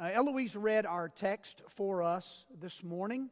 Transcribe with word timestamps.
Uh, 0.00 0.10
Eloise 0.14 0.54
read 0.54 0.86
our 0.86 1.08
text 1.08 1.60
for 1.68 2.04
us 2.04 2.44
this 2.60 2.84
morning, 2.84 3.28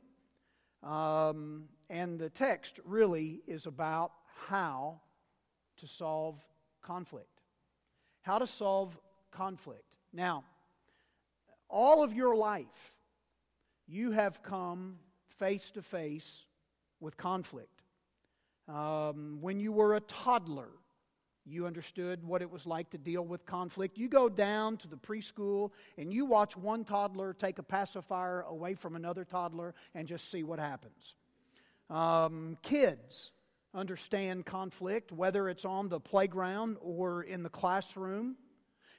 um, 0.82 1.69
and 1.89 2.19
the 2.19 2.28
text 2.28 2.81
really 2.85 3.40
is 3.46 3.66
about 3.66 4.11
how 4.49 5.01
to 5.77 5.87
solve 5.87 6.45
conflict. 6.83 7.43
How 8.23 8.41
to 8.41 8.49
solve 8.49 8.99
conflict. 9.31 9.97
Now, 10.13 10.43
all 11.71 12.03
of 12.03 12.15
your 12.15 12.35
life, 12.35 12.96
you 13.87 14.11
have 14.11 14.43
come 14.43 14.98
face 15.39 15.71
to 15.71 15.83
face 15.83 16.46
with 16.98 17.17
conflict. 17.17 17.85
Um, 18.67 19.39
when 19.41 19.61
you 19.61 19.71
were 19.71 19.95
a 19.95 20.01
toddler, 20.01 20.71
you 21.47 21.67
understood 21.67 22.25
what 22.25 22.43
it 22.43 22.51
was 22.51 22.67
like 22.67 22.91
to 22.91 22.99
deal 22.99 23.25
with 23.25 23.46
conflict. 23.46 23.96
You 23.96 24.09
go 24.09 24.29
down 24.29 24.77
to 24.79 24.89
the 24.89 24.96
preschool 24.96 25.71
and 25.96 26.13
you 26.13 26.25
watch 26.25 26.57
one 26.57 26.85
toddler 26.85 27.33
take 27.33 27.59
a 27.59 27.63
pacifier 27.63 28.43
away 28.43 28.75
from 28.75 28.96
another 28.96 29.25
toddler 29.25 29.75
and 29.95 30.09
just 30.09 30.31
see 30.31 30.43
what 30.43 30.59
happens. 30.59 31.14
Um, 31.89 32.59
kids 32.62 33.30
understand 33.74 34.46
conflict, 34.46 35.12
whether 35.12 35.48
it's 35.48 35.64
on 35.64 35.88
the 35.88 36.01
playground 36.01 36.78
or 36.80 37.23
in 37.23 37.42
the 37.42 37.51
classroom. 37.51 38.37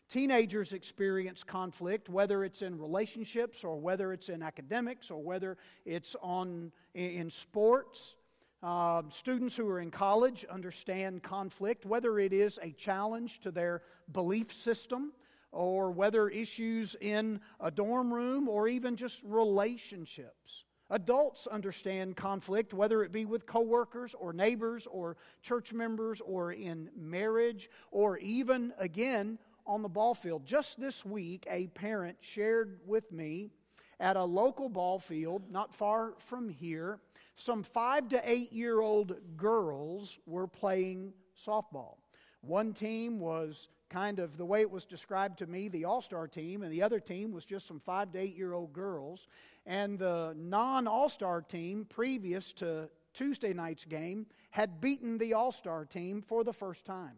Teenagers 0.09 0.71
experience 0.71 1.43
conflict, 1.43 2.07
whether 2.07 2.45
it's 2.45 2.61
in 2.61 2.79
relationships 2.79 3.65
or 3.65 3.77
whether 3.77 4.13
it's 4.13 4.29
in 4.29 4.41
academics 4.41 5.11
or 5.11 5.21
whether 5.21 5.57
it's 5.85 6.15
on, 6.21 6.71
in 6.93 7.29
sports. 7.29 8.15
Uh, 8.63 9.03
students 9.09 9.55
who 9.55 9.67
are 9.69 9.79
in 9.79 9.91
college 9.91 10.43
understand 10.45 11.21
conflict, 11.21 11.85
whether 11.85 12.17
it 12.17 12.33
is 12.33 12.57
a 12.63 12.71
challenge 12.71 13.39
to 13.39 13.51
their 13.51 13.83
belief 14.11 14.51
system 14.51 15.13
or 15.51 15.91
whether 15.91 16.27
issues 16.29 16.95
in 16.99 17.39
a 17.59 17.69
dorm 17.69 18.11
room 18.11 18.49
or 18.49 18.67
even 18.67 18.95
just 18.95 19.21
relationships. 19.23 20.65
Adults 20.89 21.45
understand 21.47 22.15
conflict, 22.15 22.73
whether 22.73 23.03
it 23.03 23.11
be 23.11 23.25
with 23.25 23.45
coworkers 23.45 24.15
or 24.15 24.33
neighbors 24.33 24.87
or 24.87 25.17
church 25.41 25.71
members 25.71 26.19
or 26.21 26.53
in 26.53 26.89
marriage 26.95 27.69
or 27.91 28.17
even, 28.17 28.73
again, 28.79 29.37
on 29.67 29.83
the 29.83 29.89
ball 29.89 30.15
field. 30.15 30.45
Just 30.45 30.79
this 30.79 31.05
week, 31.05 31.45
a 31.51 31.67
parent 31.67 32.17
shared 32.21 32.79
with 32.87 33.11
me 33.11 33.51
at 33.99 34.15
a 34.15 34.23
local 34.23 34.69
ball 34.69 34.97
field 34.97 35.51
not 35.51 35.75
far 35.75 36.13
from 36.17 36.49
here 36.49 36.99
some 37.37 37.63
five 37.63 38.09
to 38.09 38.21
eight 38.29 38.51
year 38.51 38.81
old 38.81 39.15
girls 39.37 40.19
were 40.25 40.47
playing 40.47 41.13
softball. 41.39 41.97
One 42.41 42.73
team 42.73 43.19
was 43.19 43.69
kind 43.89 44.19
of 44.19 44.37
the 44.37 44.45
way 44.45 44.61
it 44.61 44.69
was 44.69 44.85
described 44.85 45.39
to 45.39 45.47
me 45.47 45.69
the 45.69 45.85
all 45.85 46.01
star 46.01 46.27
team, 46.27 46.63
and 46.63 46.71
the 46.71 46.81
other 46.81 46.99
team 46.99 47.31
was 47.31 47.45
just 47.45 47.67
some 47.67 47.79
five 47.79 48.11
to 48.11 48.19
eight 48.19 48.35
year 48.35 48.53
old 48.53 48.73
girls. 48.73 49.27
And 49.65 49.99
the 49.99 50.33
non 50.37 50.87
all 50.87 51.09
star 51.09 51.41
team, 51.41 51.85
previous 51.87 52.53
to 52.53 52.89
Tuesday 53.13 53.53
night's 53.53 53.85
game, 53.85 54.25
had 54.49 54.81
beaten 54.81 55.17
the 55.17 55.33
all 55.33 55.51
star 55.51 55.85
team 55.85 56.21
for 56.21 56.43
the 56.43 56.53
first 56.53 56.85
time. 56.85 57.17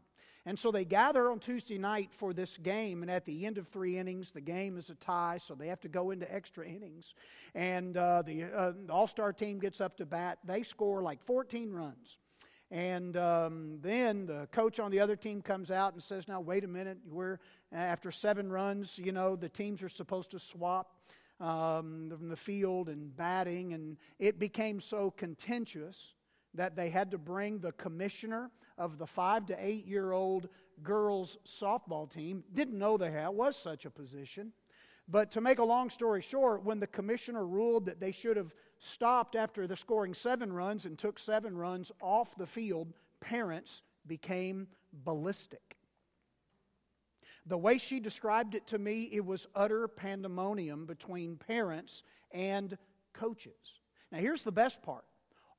And 0.49 0.57
so 0.57 0.71
they 0.71 0.83
gather 0.83 1.29
on 1.29 1.37
Tuesday 1.37 1.77
night 1.77 2.09
for 2.11 2.33
this 2.33 2.57
game, 2.57 3.03
and 3.03 3.11
at 3.11 3.23
the 3.23 3.45
end 3.45 3.59
of 3.59 3.67
three 3.67 3.99
innings, 3.99 4.31
the 4.31 4.41
game 4.41 4.77
is 4.77 4.89
a 4.89 4.95
tie, 4.95 5.37
so 5.37 5.53
they 5.53 5.67
have 5.67 5.79
to 5.81 5.87
go 5.87 6.09
into 6.09 6.33
extra 6.33 6.67
innings. 6.67 7.13
And 7.53 7.95
uh, 7.95 8.23
the, 8.23 8.45
uh, 8.45 8.71
the 8.87 8.91
All 8.91 9.05
Star 9.05 9.31
team 9.31 9.59
gets 9.59 9.79
up 9.79 9.95
to 9.97 10.07
bat. 10.07 10.39
They 10.43 10.63
score 10.63 11.03
like 11.03 11.21
14 11.21 11.71
runs. 11.71 12.17
And 12.71 13.15
um, 13.15 13.77
then 13.83 14.25
the 14.25 14.47
coach 14.51 14.79
on 14.79 14.89
the 14.89 14.99
other 14.99 15.15
team 15.15 15.43
comes 15.43 15.69
out 15.69 15.93
and 15.93 16.01
says, 16.01 16.27
Now, 16.27 16.41
wait 16.41 16.63
a 16.63 16.67
minute. 16.67 16.97
We're, 17.07 17.37
after 17.71 18.11
seven 18.11 18.51
runs, 18.51 18.97
you 18.97 19.11
know, 19.11 19.35
the 19.35 19.49
teams 19.49 19.83
are 19.83 19.89
supposed 19.89 20.31
to 20.31 20.39
swap 20.39 20.95
um, 21.39 22.11
the 22.27 22.35
field 22.35 22.89
and 22.89 23.15
batting. 23.15 23.73
And 23.73 23.97
it 24.17 24.39
became 24.39 24.79
so 24.79 25.11
contentious 25.11 26.15
that 26.55 26.75
they 26.75 26.89
had 26.89 27.11
to 27.11 27.19
bring 27.19 27.59
the 27.59 27.73
commissioner 27.73 28.49
of 28.79 28.97
the 28.97 29.05
five 29.05 29.45
to 29.47 29.55
eight 29.59 29.85
year 29.85 30.11
old 30.11 30.49
girls 30.81 31.37
softball 31.45 32.09
team. 32.09 32.43
Didn't 32.53 32.79
know 32.79 32.97
there 32.97 33.29
was 33.29 33.55
such 33.55 33.85
a 33.85 33.91
position. 33.91 34.53
But 35.07 35.31
to 35.31 35.41
make 35.41 35.59
a 35.59 35.63
long 35.63 35.89
story 35.89 36.21
short, 36.21 36.63
when 36.63 36.79
the 36.79 36.87
commissioner 36.87 37.45
ruled 37.45 37.85
that 37.87 37.99
they 37.99 38.11
should 38.11 38.37
have 38.37 38.53
stopped 38.77 39.35
after 39.35 39.67
the 39.67 39.75
scoring 39.75 40.13
seven 40.13 40.53
runs 40.53 40.85
and 40.85 40.97
took 40.97 41.19
seven 41.19 41.57
runs 41.57 41.91
off 41.99 42.35
the 42.35 42.45
field, 42.45 42.93
parents 43.19 43.81
became 44.05 44.67
ballistic. 44.93 45.77
The 47.47 47.57
way 47.57 47.79
she 47.79 47.99
described 47.99 48.53
it 48.53 48.67
to 48.67 48.77
me, 48.77 49.09
it 49.11 49.25
was 49.25 49.47
utter 49.55 49.87
pandemonium 49.87 50.85
between 50.85 51.37
parents 51.37 52.03
and 52.31 52.77
coaches. 53.13 53.79
Now, 54.11 54.19
here's 54.19 54.43
the 54.43 54.51
best 54.51 54.81
part 54.83 55.05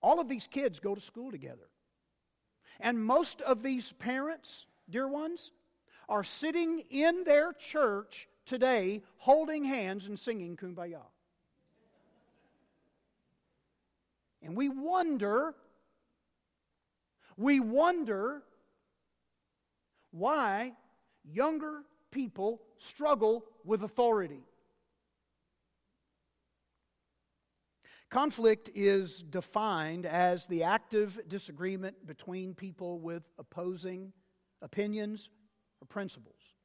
all 0.02 0.20
of 0.20 0.28
these 0.28 0.46
kids 0.46 0.78
go 0.78 0.94
to 0.94 1.00
school 1.00 1.30
together. 1.30 1.68
And 2.78 3.02
most 3.02 3.40
of 3.42 3.62
these 3.62 3.92
parents, 3.92 4.66
dear 4.88 5.08
ones, 5.08 5.50
are 6.08 6.24
sitting 6.24 6.84
in 6.90 7.24
their 7.24 7.52
church 7.52 8.28
today 8.44 9.02
holding 9.16 9.64
hands 9.64 10.06
and 10.06 10.18
singing 10.18 10.56
Kumbaya. 10.56 11.02
And 14.42 14.56
we 14.56 14.68
wonder, 14.68 15.54
we 17.36 17.60
wonder 17.60 18.42
why 20.10 20.72
younger 21.24 21.82
people 22.10 22.60
struggle 22.78 23.44
with 23.64 23.82
authority. 23.82 24.42
Conflict 28.10 28.70
is 28.74 29.22
defined 29.22 30.04
as 30.04 30.44
the 30.46 30.64
active 30.64 31.20
disagreement 31.28 32.04
between 32.06 32.54
people 32.54 32.98
with 32.98 33.22
opposing 33.38 34.12
opinions 34.62 35.30
or 35.80 35.86
principles. 35.86 36.56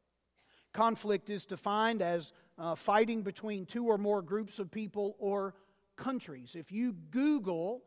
Conflict 0.73 1.29
is 1.29 1.45
defined 1.45 2.01
as 2.01 2.33
uh, 2.57 2.73
fighting 2.73 3.21
between 3.21 3.67
two 3.67 3.85
or 3.85 3.99
more 3.99 4.23
groups 4.23 4.57
of 4.57 4.71
people 4.71 5.15
or 5.19 5.53
countries. 5.95 6.55
If 6.55 6.71
you 6.71 6.93
Google 7.11 7.83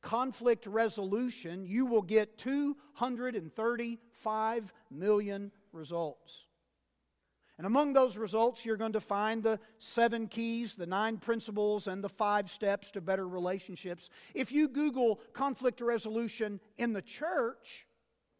conflict 0.00 0.66
resolution, 0.66 1.66
you 1.66 1.86
will 1.86 2.02
get 2.02 2.38
235 2.38 4.72
million 4.90 5.50
results. 5.72 6.46
And 7.62 7.66
among 7.68 7.92
those 7.92 8.16
results, 8.16 8.66
you're 8.66 8.76
going 8.76 8.94
to 8.94 9.00
find 9.00 9.40
the 9.40 9.60
seven 9.78 10.26
keys, 10.26 10.74
the 10.74 10.84
nine 10.84 11.18
principles, 11.18 11.86
and 11.86 12.02
the 12.02 12.08
five 12.08 12.50
steps 12.50 12.90
to 12.90 13.00
better 13.00 13.28
relationships. 13.28 14.10
If 14.34 14.50
you 14.50 14.66
Google 14.66 15.20
conflict 15.32 15.80
resolution 15.80 16.58
in 16.76 16.92
the 16.92 17.02
church, 17.02 17.86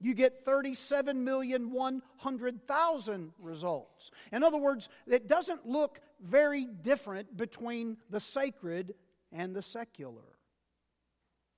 you 0.00 0.14
get 0.14 0.44
37,100,000 0.44 3.30
results. 3.38 4.10
In 4.32 4.42
other 4.42 4.58
words, 4.58 4.88
it 5.06 5.28
doesn't 5.28 5.68
look 5.68 6.00
very 6.20 6.66
different 6.66 7.36
between 7.36 7.98
the 8.10 8.18
sacred 8.18 8.92
and 9.30 9.54
the 9.54 9.62
secular. 9.62 10.36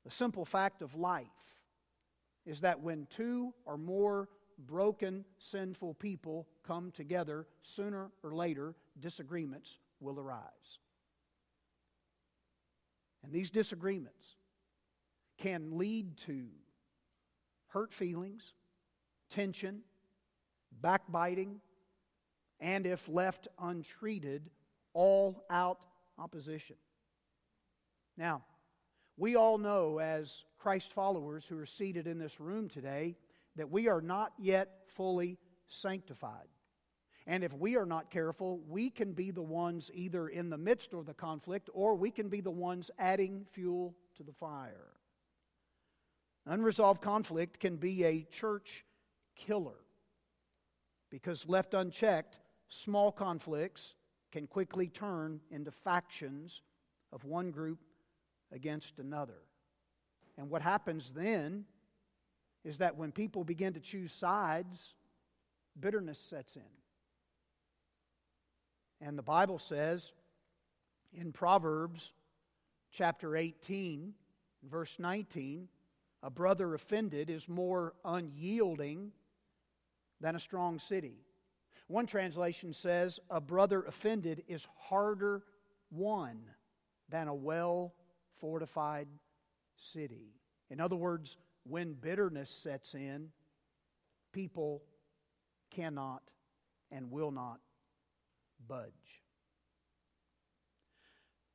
The 0.05 0.11
simple 0.11 0.45
fact 0.45 0.83
of 0.83 0.97
life 0.97 1.29
is 2.45 2.61
that 2.61 2.81
when 2.81 3.07
two 3.09 3.55
or 3.65 3.79
more 3.79 4.29
broken, 4.59 5.25
sinful 5.39 5.95
people 5.95 6.47
come 6.67 6.91
together, 6.91 7.47
sooner 7.63 8.11
or 8.23 8.33
later, 8.33 8.75
disagreements 8.99 9.79
will 10.01 10.19
arise. 10.19 10.79
And 13.23 13.33
these 13.33 13.51
disagreements 13.51 14.37
can 15.39 15.79
lead 15.79 16.17
to 16.19 16.47
hurt 17.69 17.93
feelings, 17.93 18.53
tension, 19.31 19.81
backbiting, 20.81 21.61
and 22.61 22.87
if 22.87 23.09
left 23.09 23.49
untreated, 23.59 24.51
all 24.93 25.45
out 25.51 25.87
opposition. 26.19 26.77
Now, 28.17 28.43
we 29.17 29.37
all 29.37 29.59
know 29.59 29.99
as 29.99 30.45
Christ 30.59 30.93
followers 30.93 31.47
who 31.47 31.59
are 31.59 31.67
seated 31.67 32.07
in 32.07 32.19
this 32.19 32.41
room 32.41 32.69
today 32.69 33.17
that 33.57 33.71
we 33.71 33.89
are 33.89 34.01
not 34.01 34.33
yet 34.39 34.69
fully 34.87 35.39
sanctified. 35.69 36.49
And 37.27 37.43
if 37.43 37.53
we 37.55 37.77
are 37.77 37.87
not 37.87 38.11
careful, 38.11 38.61
we 38.69 38.91
can 38.91 39.13
be 39.13 39.31
the 39.31 39.43
ones 39.43 39.91
either 39.95 40.29
in 40.29 40.51
the 40.51 40.59
midst 40.59 40.93
of 40.93 41.07
the 41.07 41.15
conflict 41.15 41.71
or 41.73 41.95
we 41.95 42.11
can 42.11 42.29
be 42.29 42.41
the 42.41 42.51
ones 42.51 42.91
adding 42.99 43.47
fuel 43.51 43.95
to 44.17 44.23
the 44.23 44.33
fire. 44.33 44.93
Unresolved 46.47 47.01
conflict 47.01 47.59
can 47.59 47.77
be 47.77 48.05
a 48.05 48.25
church 48.25 48.85
killer 49.35 49.79
because, 51.11 51.49
left 51.49 51.73
unchecked, 51.73 52.41
small 52.69 53.11
conflicts 53.11 53.95
can 54.31 54.47
quickly 54.47 54.89
turn 54.89 55.41
into 55.51 55.71
factions 55.71 56.61
of 57.13 57.25
one 57.25 57.51
group 57.51 57.79
against 58.53 58.99
another. 58.99 59.43
And 60.37 60.51
what 60.51 60.61
happens 60.61 61.13
then 61.13 61.65
is 62.65 62.79
that 62.79 62.97
when 62.97 63.13
people 63.13 63.45
begin 63.45 63.75
to 63.75 63.81
choose 63.81 64.13
sides, 64.13 64.95
bitterness 65.79 66.19
sets 66.19 66.57
in. 66.57 66.63
And 69.01 69.19
the 69.19 69.23
Bible 69.23 69.59
says 69.59 70.13
in 71.13 71.33
Proverbs 71.33 72.13
chapter 72.91 73.37
18, 73.37 74.15
verse 74.63 74.99
19, 74.99 75.69
a 76.23 76.31
brother 76.31 76.75
offended 76.75 77.29
is 77.29 77.49
more 77.49 77.95
unyielding 78.05 79.13
than 80.21 80.37
a 80.37 80.41
strong 80.41 80.79
city. 80.79 81.19
One 81.87 82.07
translation 82.07 82.73
says, 82.73 83.21
a 83.29 83.43
brother 83.43 83.83
offended 83.83 84.43
is 84.49 84.67
harder 84.79 85.43
won 85.91 86.39
than 87.11 87.29
a 87.29 87.35
well 87.35 87.93
fortified 88.39 89.09
city. 89.77 90.33
In 90.71 90.81
other 90.81 90.97
words, 90.97 91.37
when 91.65 91.95
bitterness 91.95 92.51
sets 92.51 92.95
in, 92.95 93.29
people 94.33 94.83
cannot 95.71 96.23
and 96.91 97.11
will 97.11 97.31
not 97.31 97.61
budge. 98.67 99.23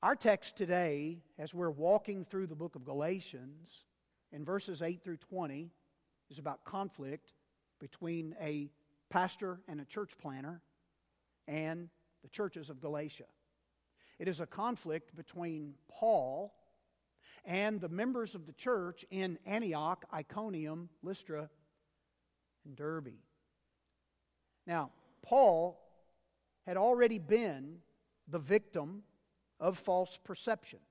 Our 0.01 0.15
text 0.15 0.55
today, 0.55 1.19
as 1.37 1.53
we're 1.53 1.69
walking 1.69 2.23
through 2.23 2.47
the 2.47 2.55
book 2.55 2.75
of 2.75 2.85
Galatians, 2.85 3.83
in 4.31 4.45
verses 4.45 4.81
8 4.81 5.03
through 5.03 5.17
20, 5.17 5.69
is 6.29 6.39
about 6.39 6.63
conflict 6.63 7.33
between 7.79 8.35
a 8.41 8.69
pastor 9.09 9.59
and 9.67 9.81
a 9.81 9.85
church 9.85 10.17
planter 10.17 10.61
and 11.47 11.89
the 12.21 12.29
churches 12.29 12.69
of 12.69 12.79
Galatia. 12.79 13.25
It 14.19 14.27
is 14.27 14.39
a 14.39 14.45
conflict 14.45 15.15
between 15.15 15.73
Paul 15.89 16.53
and 17.45 17.79
the 17.81 17.89
members 17.89 18.35
of 18.35 18.45
the 18.45 18.53
church 18.53 19.05
in 19.11 19.37
Antioch, 19.45 20.05
Iconium, 20.13 20.89
Lystra, 21.03 21.49
and 22.65 22.75
Derbe. 22.75 23.13
Now, 24.67 24.91
Paul 25.21 25.79
had 26.65 26.77
already 26.77 27.19
been 27.19 27.79
the 28.27 28.39
victim 28.39 29.03
of 29.59 29.77
false 29.77 30.19
perceptions. 30.23 30.81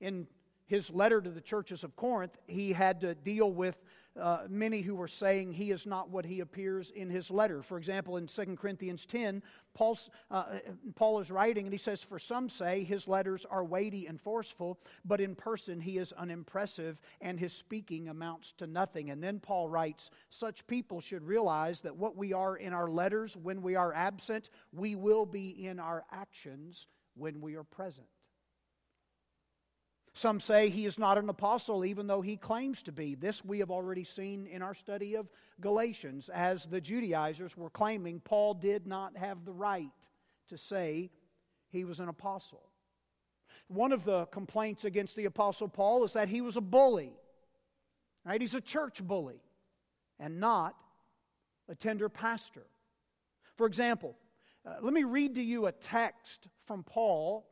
In 0.00 0.26
his 0.66 0.90
letter 0.90 1.20
to 1.20 1.30
the 1.30 1.40
churches 1.40 1.84
of 1.84 1.94
Corinth, 1.96 2.36
he 2.46 2.72
had 2.72 3.00
to 3.02 3.14
deal 3.14 3.52
with 3.52 3.76
uh, 4.20 4.44
many 4.48 4.80
who 4.80 4.94
were 4.94 5.08
saying 5.08 5.52
he 5.52 5.70
is 5.70 5.86
not 5.86 6.08
what 6.10 6.24
he 6.24 6.40
appears 6.40 6.90
in 6.90 7.10
his 7.10 7.30
letter. 7.30 7.62
For 7.62 7.78
example, 7.78 8.16
in 8.16 8.26
2 8.26 8.56
Corinthians 8.56 9.06
10, 9.06 9.42
Paul's, 9.74 10.08
uh, 10.30 10.44
Paul 10.94 11.18
is 11.18 11.30
writing 11.30 11.66
and 11.66 11.72
he 11.72 11.78
says, 11.78 12.02
For 12.02 12.18
some 12.18 12.48
say 12.48 12.84
his 12.84 13.08
letters 13.08 13.44
are 13.44 13.64
weighty 13.64 14.06
and 14.06 14.20
forceful, 14.20 14.78
but 15.04 15.20
in 15.20 15.34
person 15.34 15.80
he 15.80 15.98
is 15.98 16.12
unimpressive 16.12 17.00
and 17.20 17.40
his 17.40 17.52
speaking 17.52 18.08
amounts 18.08 18.52
to 18.58 18.68
nothing. 18.68 19.10
And 19.10 19.22
then 19.22 19.40
Paul 19.40 19.68
writes, 19.68 20.10
Such 20.30 20.66
people 20.68 21.00
should 21.00 21.24
realize 21.24 21.80
that 21.80 21.96
what 21.96 22.16
we 22.16 22.32
are 22.32 22.56
in 22.56 22.72
our 22.72 22.88
letters 22.88 23.36
when 23.36 23.62
we 23.62 23.74
are 23.74 23.92
absent, 23.92 24.50
we 24.72 24.94
will 24.94 25.26
be 25.26 25.66
in 25.66 25.80
our 25.80 26.04
actions 26.12 26.86
when 27.16 27.40
we 27.40 27.56
are 27.56 27.64
present. 27.64 28.06
Some 30.16 30.38
say 30.38 30.68
he 30.68 30.86
is 30.86 30.96
not 30.96 31.18
an 31.18 31.28
apostle, 31.28 31.84
even 31.84 32.06
though 32.06 32.20
he 32.20 32.36
claims 32.36 32.84
to 32.84 32.92
be. 32.92 33.16
This 33.16 33.44
we 33.44 33.58
have 33.58 33.70
already 33.70 34.04
seen 34.04 34.46
in 34.46 34.62
our 34.62 34.74
study 34.74 35.16
of 35.16 35.28
Galatians, 35.60 36.28
as 36.28 36.66
the 36.66 36.80
Judaizers 36.80 37.56
were 37.56 37.70
claiming 37.70 38.20
Paul 38.20 38.54
did 38.54 38.86
not 38.86 39.16
have 39.16 39.44
the 39.44 39.52
right 39.52 39.90
to 40.48 40.56
say 40.56 41.10
he 41.70 41.84
was 41.84 41.98
an 41.98 42.08
apostle. 42.08 42.62
One 43.66 43.90
of 43.90 44.04
the 44.04 44.26
complaints 44.26 44.84
against 44.84 45.16
the 45.16 45.24
apostle 45.24 45.68
Paul 45.68 46.04
is 46.04 46.12
that 46.12 46.28
he 46.28 46.40
was 46.40 46.56
a 46.56 46.60
bully. 46.60 47.12
Right? 48.24 48.40
He's 48.40 48.54
a 48.54 48.60
church 48.60 49.02
bully 49.02 49.42
and 50.20 50.38
not 50.38 50.76
a 51.68 51.74
tender 51.74 52.08
pastor. 52.08 52.66
For 53.56 53.66
example, 53.66 54.16
uh, 54.66 54.76
let 54.80 54.94
me 54.94 55.04
read 55.04 55.34
to 55.34 55.42
you 55.42 55.66
a 55.66 55.72
text 55.72 56.46
from 56.66 56.84
Paul 56.84 57.46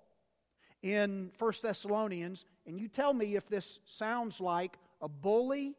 in 0.83 1.31
1 1.39 1.53
Thessalonians, 1.63 2.45
and 2.67 2.79
you 2.79 2.89
tell 2.89 3.13
me 3.13 3.37
if 3.37 3.49
this 3.49 3.81
sounds 3.85 4.41
like 4.41 4.79
a 5.01 5.09
bully 5.09 5.75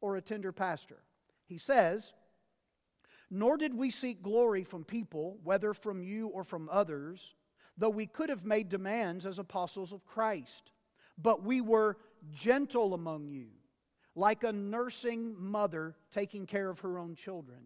or 0.00 0.16
a 0.16 0.22
tender 0.22 0.52
pastor. 0.52 0.98
He 1.46 1.58
says, 1.58 2.12
Nor 3.30 3.56
did 3.56 3.74
we 3.74 3.90
seek 3.90 4.22
glory 4.22 4.64
from 4.64 4.84
people, 4.84 5.38
whether 5.44 5.72
from 5.72 6.02
you 6.02 6.28
or 6.28 6.42
from 6.42 6.68
others, 6.70 7.34
though 7.76 7.90
we 7.90 8.06
could 8.06 8.28
have 8.28 8.44
made 8.44 8.68
demands 8.68 9.24
as 9.24 9.38
apostles 9.38 9.92
of 9.92 10.04
Christ. 10.04 10.72
But 11.16 11.44
we 11.44 11.60
were 11.60 11.96
gentle 12.32 12.94
among 12.94 13.28
you, 13.28 13.48
like 14.14 14.42
a 14.42 14.52
nursing 14.52 15.34
mother 15.38 15.94
taking 16.10 16.46
care 16.46 16.68
of 16.68 16.80
her 16.80 16.98
own 16.98 17.14
children. 17.14 17.60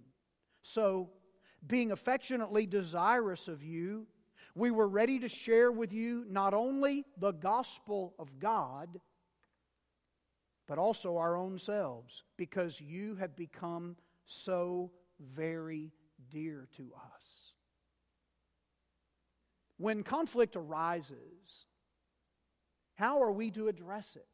So, 0.63 1.11
being 1.67 1.93
affectionately 1.93 2.67
desirous 2.67 3.49
of 3.49 3.63
you, 3.63 4.07
we 4.55 4.71
were 4.71 4.89
ready 4.89 5.19
to 5.19 5.29
share 5.29 5.73
with 5.73 5.93
you 5.93 6.25
not 6.29 6.55
only 6.55 7.05
the 7.19 7.33
gospel 7.33 8.15
of 8.19 8.39
God, 8.39 9.01
but 10.67 10.79
also 10.79 11.17
our 11.17 11.37
own 11.37 11.59
selves, 11.59 12.23
because 12.37 12.81
you 12.81 13.17
have 13.17 13.37
become 13.37 13.97
so 14.25 14.91
very 15.21 15.93
dear 16.31 16.69
to 16.77 16.93
us. 16.95 17.53
When 19.77 20.03
conflict 20.03 20.57
arises, 20.57 21.67
how 22.95 23.23
are 23.23 23.33
we 23.33 23.51
to 23.51 23.69
address 23.69 24.17
it? 24.17 24.27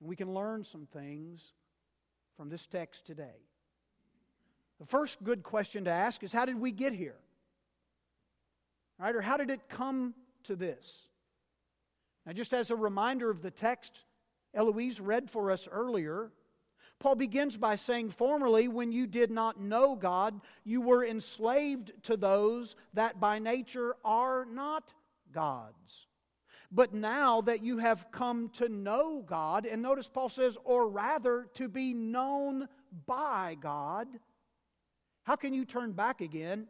We 0.00 0.16
can 0.16 0.34
learn 0.34 0.64
some 0.64 0.86
things 0.86 1.54
from 2.36 2.48
this 2.48 2.66
text 2.66 3.06
today. 3.06 3.46
The 4.80 4.86
first 4.86 5.22
good 5.22 5.44
question 5.44 5.84
to 5.84 5.90
ask 5.90 6.22
is 6.24 6.32
how 6.32 6.44
did 6.44 6.60
we 6.60 6.72
get 6.72 6.92
here? 6.92 7.20
Right? 8.98 9.14
Or 9.14 9.20
how 9.20 9.36
did 9.36 9.50
it 9.50 9.68
come 9.68 10.14
to 10.44 10.56
this? 10.56 11.08
Now, 12.26 12.32
just 12.32 12.54
as 12.54 12.70
a 12.70 12.76
reminder 12.76 13.30
of 13.30 13.42
the 13.42 13.50
text 13.50 14.04
Eloise 14.54 15.00
read 15.00 15.30
for 15.30 15.50
us 15.50 15.68
earlier, 15.70 16.30
Paul 17.00 17.16
begins 17.16 17.56
by 17.56 17.76
saying, 17.76 18.10
Formerly, 18.10 18.68
when 18.68 18.92
you 18.92 19.06
did 19.06 19.30
not 19.30 19.60
know 19.60 19.94
God, 19.94 20.40
you 20.64 20.80
were 20.80 21.04
enslaved 21.04 21.92
to 22.04 22.16
those 22.16 22.76
that 22.94 23.20
by 23.20 23.38
nature 23.38 23.96
are 24.04 24.46
not 24.46 24.94
God's. 25.32 26.06
But 26.70 26.94
now 26.94 27.40
that 27.42 27.62
you 27.62 27.78
have 27.78 28.10
come 28.10 28.48
to 28.54 28.68
know 28.68 29.22
God, 29.24 29.66
and 29.66 29.82
notice 29.82 30.08
Paul 30.08 30.28
says, 30.28 30.56
or 30.64 30.88
rather 30.88 31.46
to 31.54 31.68
be 31.68 31.94
known 31.94 32.68
by 33.06 33.56
God, 33.60 34.08
how 35.24 35.36
can 35.36 35.54
you 35.54 35.64
turn 35.64 35.92
back 35.92 36.20
again 36.20 36.66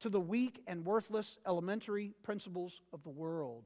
to 0.00 0.08
the 0.08 0.20
weak 0.20 0.62
and 0.66 0.84
worthless 0.84 1.38
elementary 1.46 2.14
principles 2.22 2.80
of 2.92 3.02
the 3.02 3.10
world, 3.10 3.64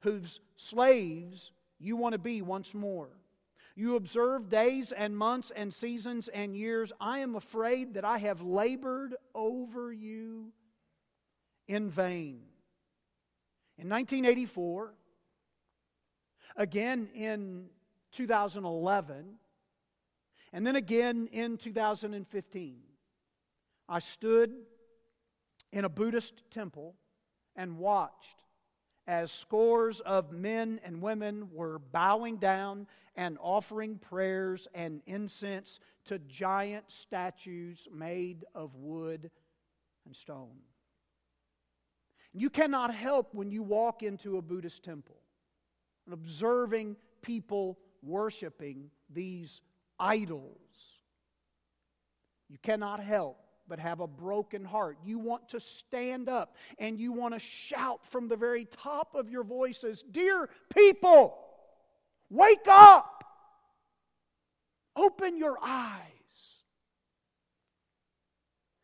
whose 0.00 0.40
slaves 0.56 1.52
you 1.78 1.96
want 1.96 2.12
to 2.12 2.18
be 2.18 2.42
once 2.42 2.74
more. 2.74 3.10
You 3.76 3.96
observe 3.96 4.48
days 4.48 4.92
and 4.92 5.16
months 5.16 5.50
and 5.54 5.74
seasons 5.74 6.28
and 6.28 6.56
years. 6.56 6.92
I 7.00 7.18
am 7.18 7.34
afraid 7.34 7.94
that 7.94 8.04
I 8.04 8.18
have 8.18 8.40
labored 8.40 9.16
over 9.34 9.92
you 9.92 10.52
in 11.66 11.90
vain. 11.90 12.42
In 13.76 13.88
1984, 13.88 14.94
again 16.56 17.08
in 17.14 17.66
2011, 18.12 19.24
and 20.52 20.64
then 20.64 20.76
again 20.76 21.28
in 21.32 21.56
2015, 21.56 22.76
I 23.88 23.98
stood 23.98 24.54
in 25.74 25.84
a 25.84 25.88
Buddhist 25.88 26.48
temple 26.50 26.94
and 27.56 27.78
watched 27.78 28.44
as 29.08 29.32
scores 29.32 29.98
of 30.00 30.32
men 30.32 30.80
and 30.84 31.02
women 31.02 31.48
were 31.52 31.80
bowing 31.80 32.36
down 32.36 32.86
and 33.16 33.36
offering 33.40 33.98
prayers 33.98 34.68
and 34.72 35.02
incense 35.06 35.80
to 36.04 36.20
giant 36.20 36.84
statues 36.90 37.88
made 37.92 38.44
of 38.54 38.76
wood 38.76 39.32
and 40.06 40.14
stone. 40.14 40.60
You 42.32 42.50
cannot 42.50 42.94
help 42.94 43.34
when 43.34 43.50
you 43.50 43.62
walk 43.64 44.04
into 44.04 44.38
a 44.38 44.42
Buddhist 44.42 44.84
temple 44.84 45.20
and 46.06 46.14
observing 46.14 46.96
people 47.20 47.80
worshiping 48.00 48.90
these 49.10 49.60
idols. 49.98 51.00
You 52.48 52.58
cannot 52.62 53.00
help 53.00 53.43
but 53.68 53.78
have 53.78 54.00
a 54.00 54.06
broken 54.06 54.64
heart. 54.64 54.98
You 55.04 55.18
want 55.18 55.48
to 55.50 55.60
stand 55.60 56.28
up 56.28 56.56
and 56.78 56.98
you 56.98 57.12
want 57.12 57.34
to 57.34 57.40
shout 57.40 58.04
from 58.06 58.28
the 58.28 58.36
very 58.36 58.66
top 58.66 59.14
of 59.14 59.30
your 59.30 59.44
voices 59.44 60.04
Dear 60.10 60.48
people, 60.74 61.38
wake 62.30 62.66
up! 62.68 63.24
Open 64.96 65.36
your 65.36 65.58
eyes. 65.60 66.00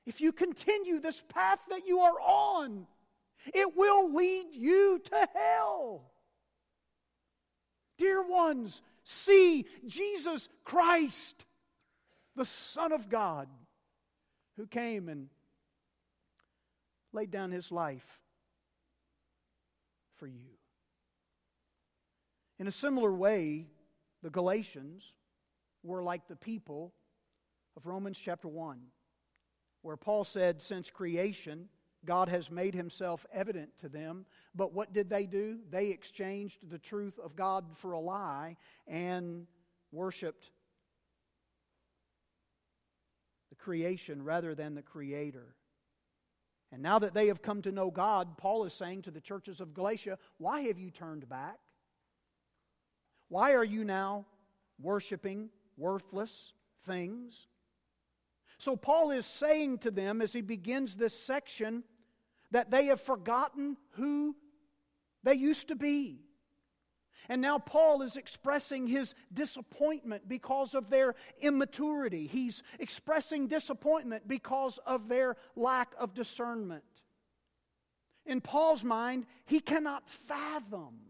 If 0.06 0.20
you 0.20 0.32
continue 0.32 0.98
this 0.98 1.22
path 1.28 1.60
that 1.68 1.86
you 1.86 2.00
are 2.00 2.20
on, 2.20 2.86
it 3.46 3.76
will 3.76 4.12
lead 4.12 4.46
you 4.52 5.00
to 5.04 5.28
hell. 5.34 6.10
Dear 7.96 8.26
ones, 8.26 8.82
see 9.04 9.66
Jesus 9.86 10.48
Christ, 10.64 11.44
the 12.34 12.44
Son 12.44 12.92
of 12.92 13.08
God 13.08 13.46
who 14.60 14.66
came 14.66 15.08
and 15.08 15.28
laid 17.14 17.30
down 17.30 17.50
his 17.50 17.72
life 17.72 18.20
for 20.16 20.26
you. 20.26 20.50
In 22.58 22.66
a 22.66 22.72
similar 22.72 23.10
way, 23.10 23.68
the 24.22 24.28
Galatians 24.28 25.14
were 25.82 26.02
like 26.02 26.28
the 26.28 26.36
people 26.36 26.92
of 27.74 27.86
Romans 27.86 28.18
chapter 28.18 28.48
1, 28.48 28.80
where 29.80 29.96
Paul 29.96 30.24
said, 30.24 30.60
Since 30.60 30.90
creation, 30.90 31.70
God 32.04 32.28
has 32.28 32.50
made 32.50 32.74
himself 32.74 33.24
evident 33.32 33.78
to 33.78 33.88
them. 33.88 34.26
But 34.54 34.74
what 34.74 34.92
did 34.92 35.08
they 35.08 35.24
do? 35.24 35.60
They 35.70 35.86
exchanged 35.86 36.68
the 36.68 36.78
truth 36.78 37.18
of 37.18 37.34
God 37.34 37.64
for 37.78 37.92
a 37.92 38.00
lie 38.00 38.56
and 38.86 39.46
worshiped 39.90 40.50
the 43.49 43.49
creation 43.60 44.22
rather 44.22 44.54
than 44.54 44.74
the 44.74 44.82
Creator. 44.82 45.54
And 46.72 46.82
now 46.82 46.98
that 47.00 47.14
they 47.14 47.26
have 47.28 47.42
come 47.42 47.62
to 47.62 47.72
know 47.72 47.90
God, 47.90 48.38
Paul 48.38 48.64
is 48.64 48.72
saying 48.72 49.02
to 49.02 49.10
the 49.10 49.20
churches 49.20 49.60
of 49.60 49.74
Galatia, 49.74 50.18
Why 50.38 50.62
have 50.62 50.78
you 50.78 50.90
turned 50.90 51.28
back? 51.28 51.58
Why 53.28 53.54
are 53.54 53.64
you 53.64 53.84
now 53.84 54.26
worshiping 54.80 55.50
worthless 55.76 56.52
things? 56.86 57.46
So, 58.58 58.76
Paul 58.76 59.10
is 59.10 59.26
saying 59.26 59.78
to 59.78 59.90
them 59.90 60.20
as 60.20 60.32
he 60.32 60.42
begins 60.42 60.94
this 60.94 61.18
section 61.18 61.82
that 62.50 62.70
they 62.70 62.86
have 62.86 63.00
forgotten 63.00 63.76
who 63.92 64.36
they 65.22 65.34
used 65.34 65.68
to 65.68 65.76
be. 65.76 66.20
And 67.28 67.40
now 67.42 67.58
Paul 67.58 68.02
is 68.02 68.16
expressing 68.16 68.86
his 68.86 69.14
disappointment 69.32 70.28
because 70.28 70.74
of 70.74 70.90
their 70.90 71.14
immaturity. 71.40 72.26
He's 72.26 72.62
expressing 72.78 73.46
disappointment 73.46 74.26
because 74.26 74.78
of 74.86 75.08
their 75.08 75.36
lack 75.54 75.94
of 75.98 76.14
discernment. 76.14 76.84
In 78.26 78.40
Paul's 78.40 78.84
mind, 78.84 79.26
he 79.44 79.60
cannot 79.60 80.08
fathom 80.08 81.00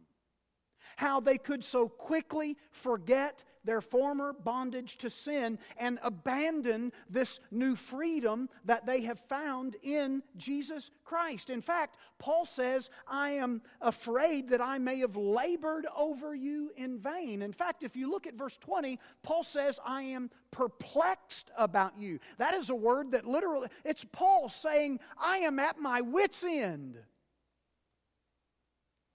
how 1.00 1.18
they 1.18 1.38
could 1.38 1.64
so 1.64 1.88
quickly 1.88 2.58
forget 2.72 3.42
their 3.64 3.80
former 3.80 4.34
bondage 4.34 4.98
to 4.98 5.08
sin 5.08 5.58
and 5.78 5.98
abandon 6.02 6.92
this 7.08 7.40
new 7.50 7.74
freedom 7.74 8.50
that 8.66 8.84
they 8.84 9.00
have 9.00 9.18
found 9.20 9.76
in 9.82 10.22
Jesus 10.36 10.90
Christ. 11.02 11.48
In 11.48 11.62
fact, 11.62 11.96
Paul 12.18 12.44
says, 12.44 12.90
I 13.08 13.30
am 13.30 13.62
afraid 13.80 14.50
that 14.50 14.60
I 14.60 14.76
may 14.76 14.98
have 14.98 15.16
labored 15.16 15.86
over 15.96 16.34
you 16.34 16.70
in 16.76 16.98
vain. 16.98 17.40
In 17.40 17.54
fact, 17.54 17.82
if 17.82 17.96
you 17.96 18.10
look 18.10 18.26
at 18.26 18.34
verse 18.34 18.58
20, 18.58 18.98
Paul 19.22 19.42
says, 19.42 19.80
I 19.82 20.02
am 20.02 20.28
perplexed 20.50 21.50
about 21.56 21.96
you. 21.96 22.18
That 22.36 22.52
is 22.52 22.68
a 22.68 22.74
word 22.74 23.12
that 23.12 23.26
literally, 23.26 23.68
it's 23.86 24.04
Paul 24.12 24.50
saying, 24.50 25.00
I 25.18 25.38
am 25.38 25.58
at 25.60 25.80
my 25.80 26.02
wits' 26.02 26.44
end. 26.44 26.98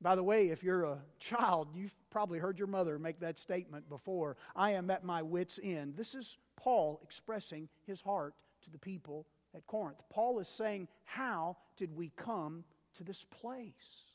By 0.01 0.15
the 0.15 0.23
way, 0.23 0.49
if 0.49 0.63
you're 0.63 0.83
a 0.83 0.99
child, 1.19 1.69
you've 1.73 1.95
probably 2.09 2.39
heard 2.39 2.57
your 2.57 2.67
mother 2.67 2.99
make 2.99 3.19
that 3.21 3.39
statement 3.39 3.89
before 3.89 4.37
I 4.55 4.71
am 4.71 4.89
at 4.89 5.03
my 5.03 5.21
wits' 5.21 5.59
end. 5.61 5.95
This 5.95 6.15
is 6.15 6.37
Paul 6.55 6.99
expressing 7.03 7.69
his 7.85 8.01
heart 8.01 8.33
to 8.63 8.69
the 8.69 8.77
people 8.77 9.25
at 9.55 9.65
Corinth. 9.67 10.01
Paul 10.09 10.39
is 10.39 10.47
saying, 10.47 10.87
How 11.05 11.57
did 11.77 11.95
we 11.95 12.11
come 12.15 12.63
to 12.95 13.03
this 13.03 13.23
place? 13.23 14.05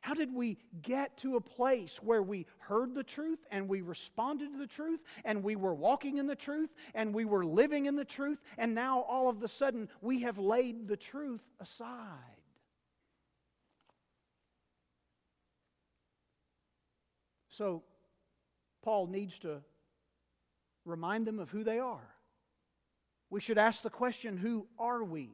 How 0.00 0.14
did 0.14 0.34
we 0.34 0.56
get 0.80 1.18
to 1.18 1.36
a 1.36 1.40
place 1.40 2.02
where 2.02 2.22
we 2.22 2.46
heard 2.58 2.94
the 2.94 3.04
truth 3.04 3.38
and 3.50 3.68
we 3.68 3.82
responded 3.82 4.50
to 4.52 4.58
the 4.58 4.66
truth 4.66 5.00
and 5.24 5.42
we 5.42 5.56
were 5.56 5.74
walking 5.74 6.16
in 6.16 6.26
the 6.26 6.34
truth 6.34 6.74
and 6.94 7.14
we 7.14 7.26
were 7.26 7.44
living 7.44 7.84
in 7.84 7.96
the 7.96 8.04
truth 8.04 8.40
and 8.56 8.74
now 8.74 9.00
all 9.00 9.28
of 9.28 9.42
a 9.42 9.48
sudden 9.48 9.90
we 10.00 10.20
have 10.20 10.38
laid 10.38 10.88
the 10.88 10.96
truth 10.96 11.42
aside? 11.60 12.39
So, 17.60 17.82
Paul 18.80 19.08
needs 19.08 19.38
to 19.40 19.60
remind 20.86 21.26
them 21.26 21.38
of 21.38 21.50
who 21.50 21.62
they 21.62 21.78
are. 21.78 22.08
We 23.28 23.42
should 23.42 23.58
ask 23.58 23.82
the 23.82 23.90
question 23.90 24.38
who 24.38 24.66
are 24.78 25.04
we? 25.04 25.28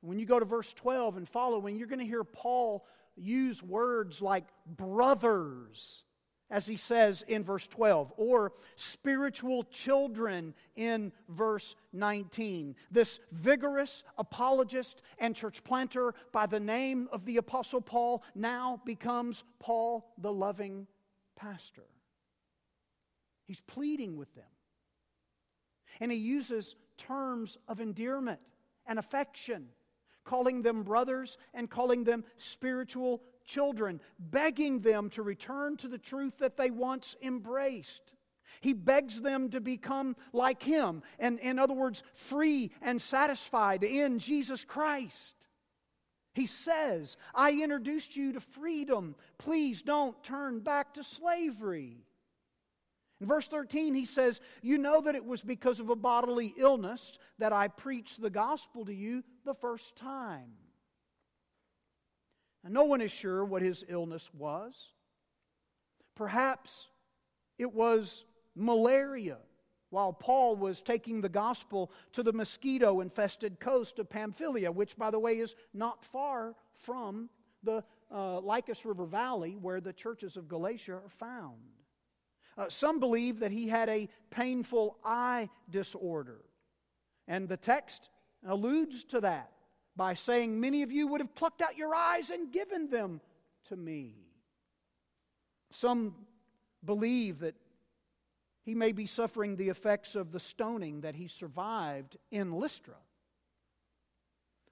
When 0.00 0.20
you 0.20 0.26
go 0.26 0.38
to 0.38 0.44
verse 0.44 0.72
12 0.72 1.16
and 1.16 1.28
following, 1.28 1.74
you're 1.74 1.88
going 1.88 1.98
to 1.98 2.04
hear 2.04 2.22
Paul 2.22 2.86
use 3.16 3.60
words 3.64 4.22
like 4.22 4.44
brothers, 4.64 6.04
as 6.50 6.66
he 6.66 6.76
says 6.76 7.22
in 7.28 7.44
verse 7.44 7.66
12, 7.66 8.12
or 8.16 8.52
spiritual 8.74 9.64
children 9.64 10.54
in 10.76 11.12
verse 11.28 11.76
19. 11.92 12.74
This 12.90 13.20
vigorous 13.32 14.02
apologist 14.18 15.02
and 15.18 15.36
church 15.36 15.62
planter 15.62 16.14
by 16.32 16.46
the 16.46 16.60
name 16.60 17.08
of 17.12 17.24
the 17.24 17.36
Apostle 17.36 17.80
Paul 17.80 18.22
now 18.34 18.80
becomes 18.84 19.44
Paul 19.60 20.12
the 20.18 20.32
loving 20.32 20.86
pastor. 21.36 21.86
He's 23.46 23.60
pleading 23.62 24.16
with 24.16 24.32
them. 24.34 24.44
And 26.00 26.12
he 26.12 26.18
uses 26.18 26.76
terms 26.96 27.58
of 27.66 27.80
endearment 27.80 28.40
and 28.86 28.98
affection, 28.98 29.66
calling 30.24 30.62
them 30.62 30.82
brothers 30.82 31.36
and 31.54 31.68
calling 31.68 32.04
them 32.04 32.24
spiritual 32.36 33.22
children, 33.50 34.00
begging 34.18 34.80
them 34.80 35.10
to 35.10 35.22
return 35.22 35.76
to 35.78 35.88
the 35.88 35.98
truth 35.98 36.38
that 36.38 36.56
they 36.56 36.70
once 36.70 37.16
embraced. 37.22 38.14
He 38.60 38.72
begs 38.72 39.20
them 39.20 39.50
to 39.50 39.60
become 39.60 40.16
like 40.32 40.62
Him, 40.62 41.02
and 41.18 41.38
in 41.40 41.58
other 41.58 41.74
words, 41.74 42.02
free 42.14 42.70
and 42.82 43.00
satisfied 43.00 43.84
in 43.84 44.18
Jesus 44.18 44.64
Christ. 44.64 45.48
He 46.34 46.46
says, 46.46 47.16
I 47.34 47.52
introduced 47.52 48.16
you 48.16 48.32
to 48.32 48.40
freedom. 48.40 49.16
Please 49.38 49.82
don't 49.82 50.22
turn 50.22 50.60
back 50.60 50.94
to 50.94 51.02
slavery. 51.02 52.04
In 53.20 53.26
verse 53.26 53.48
13, 53.48 53.94
he 53.94 54.06
says, 54.06 54.40
You 54.62 54.78
know 54.78 55.00
that 55.02 55.16
it 55.16 55.24
was 55.24 55.42
because 55.42 55.80
of 55.80 55.90
a 55.90 55.96
bodily 55.96 56.54
illness 56.56 57.18
that 57.38 57.52
I 57.52 57.68
preached 57.68 58.20
the 58.20 58.30
gospel 58.30 58.84
to 58.86 58.94
you 58.94 59.24
the 59.44 59.54
first 59.54 59.96
time. 59.96 60.52
No 62.68 62.84
one 62.84 63.00
is 63.00 63.10
sure 63.10 63.44
what 63.44 63.62
his 63.62 63.84
illness 63.88 64.30
was. 64.34 64.92
Perhaps 66.14 66.90
it 67.58 67.72
was 67.72 68.24
malaria 68.54 69.38
while 69.88 70.12
Paul 70.12 70.56
was 70.56 70.82
taking 70.82 71.20
the 71.20 71.28
gospel 71.28 71.90
to 72.12 72.22
the 72.22 72.32
mosquito 72.32 73.00
infested 73.00 73.58
coast 73.58 73.98
of 73.98 74.08
Pamphylia, 74.08 74.70
which, 74.70 74.96
by 74.96 75.10
the 75.10 75.18
way, 75.18 75.38
is 75.38 75.56
not 75.74 76.04
far 76.04 76.54
from 76.72 77.28
the 77.62 77.82
uh, 78.12 78.40
Lycus 78.40 78.84
River 78.84 79.04
Valley 79.04 79.56
where 79.56 79.80
the 79.80 79.92
churches 79.92 80.36
of 80.36 80.48
Galatia 80.48 80.94
are 80.94 81.08
found. 81.08 81.58
Uh, 82.56 82.68
some 82.68 83.00
believe 83.00 83.40
that 83.40 83.50
he 83.50 83.68
had 83.68 83.88
a 83.88 84.08
painful 84.30 84.98
eye 85.04 85.48
disorder, 85.70 86.42
and 87.26 87.48
the 87.48 87.56
text 87.56 88.10
alludes 88.46 89.04
to 89.04 89.20
that 89.20 89.50
by 89.96 90.14
saying, 90.14 90.60
Many 90.60 90.82
of 90.82 90.92
you 90.92 91.06
would 91.08 91.20
have 91.20 91.34
plucked 91.34 91.62
out 91.62 91.76
your 91.76 91.94
eyes 91.94 92.30
and 92.30 92.52
given 92.52 92.88
them 92.88 93.20
to 93.68 93.76
me. 93.76 94.14
Some 95.70 96.14
believe 96.84 97.40
that 97.40 97.54
he 98.62 98.74
may 98.74 98.92
be 98.92 99.06
suffering 99.06 99.56
the 99.56 99.68
effects 99.68 100.14
of 100.14 100.32
the 100.32 100.40
stoning 100.40 101.00
that 101.00 101.14
he 101.14 101.28
survived 101.28 102.16
in 102.30 102.52
Lystra. 102.52 102.94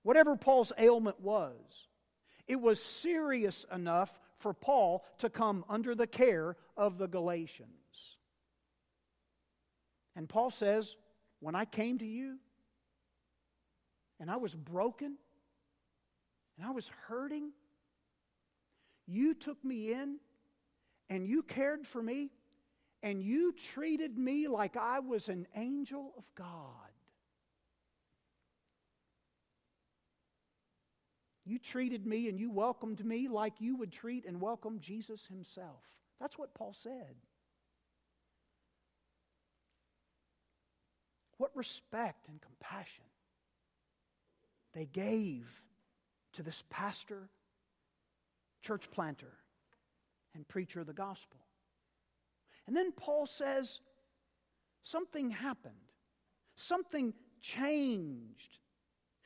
Whatever 0.03 0.37
Paul's 0.37 0.73
ailment 0.79 1.21
was, 1.21 1.89
it 2.47 2.61
was 2.61 2.83
serious 2.83 3.67
enough 3.73 4.19
for 4.39 4.55
Paul 4.55 5.05
to 5.19 5.29
come 5.29 5.65
under 5.69 5.95
the 5.95 6.07
care 6.07 6.57
of 6.77 6.99
the 6.99 7.09
Galatians. 7.09 7.69
And 10.17 10.29
Paul 10.29 10.51
says, 10.51 10.97
When 11.41 11.55
I 11.55 11.65
came 11.65 11.99
to 11.99 12.07
you, 12.07 12.39
and 14.21 14.31
I 14.31 14.37
was 14.37 14.55
broken 14.55 15.17
and 16.57 16.67
I 16.67 16.71
was 16.71 16.91
hurting, 17.07 17.53
you 19.07 19.35
took 19.35 19.65
me 19.65 19.93
in 19.93 20.17
and 21.09 21.27
you 21.27 21.43
cared 21.43 21.87
for 21.87 22.03
me 22.03 22.31
and 23.03 23.23
you 23.23 23.53
treated 23.53 24.19
me 24.19 24.49
like 24.49 24.77
I 24.77 24.99
was 24.99 25.29
an 25.29 25.47
angel 25.55 26.13
of 26.19 26.25
God. 26.35 26.73
You 31.47 31.59
treated 31.59 32.07
me 32.07 32.29
and 32.29 32.39
you 32.39 32.51
welcomed 32.51 33.03
me 33.03 33.29
like 33.29 33.55
you 33.59 33.77
would 33.77 33.91
treat 33.91 34.27
and 34.27 34.39
welcome 34.41 34.81
Jesus 34.81 35.25
himself. 35.25 35.83
That's 36.21 36.37
what 36.37 36.53
Paul 36.53 36.75
said. 36.75 37.15
What 41.39 41.53
respect 41.55 42.29
and 42.29 42.39
compassion 42.43 43.05
they 44.75 44.87
gave 44.87 45.63
to 46.35 46.43
this 46.43 46.63
pastor, 46.71 47.29
church 48.63 48.91
planter, 48.91 49.33
and 50.35 50.47
preacher 50.47 50.81
of 50.81 50.87
the 50.87 50.93
gospel. 50.93 51.41
And 52.67 52.77
then 52.77 52.93
Paul 52.93 53.27
says, 53.27 53.81
something 54.83 55.31
happened. 55.31 55.75
Something 56.57 57.15
changed. 57.41 58.59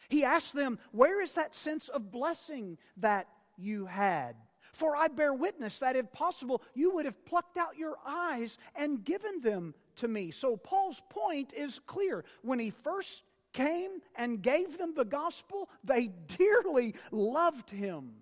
He 0.09 0.25
asked 0.25 0.55
them, 0.55 0.79
Where 0.93 1.21
is 1.21 1.35
that 1.35 1.55
sense 1.55 1.89
of 1.89 2.11
blessing 2.11 2.79
that 2.99 3.29
you 3.57 3.87
had? 3.87 4.37
For 4.73 4.97
I 4.97 5.09
bear 5.09 5.35
witness 5.35 5.79
that 5.81 5.97
if 5.97 6.11
possible, 6.13 6.63
you 6.75 6.95
would 6.95 7.05
have 7.05 7.25
plucked 7.27 7.59
out 7.59 7.77
your 7.77 7.97
eyes 8.07 8.59
and 8.75 9.05
given 9.05 9.41
them 9.41 9.75
to 9.97 10.09
me. 10.09 10.31
So 10.31 10.57
Paul's 10.57 11.03
point 11.11 11.53
is 11.53 11.79
clear. 11.87 12.25
When 12.43 12.59
he 12.59 12.71
first 12.71 13.25
came 13.53 13.91
and 14.17 14.43
gave 14.43 14.79
them 14.79 14.95
the 14.95 15.05
gospel, 15.05 15.69
they 15.85 16.09
dearly 16.09 16.95
loved 17.11 17.71
him. 17.71 18.13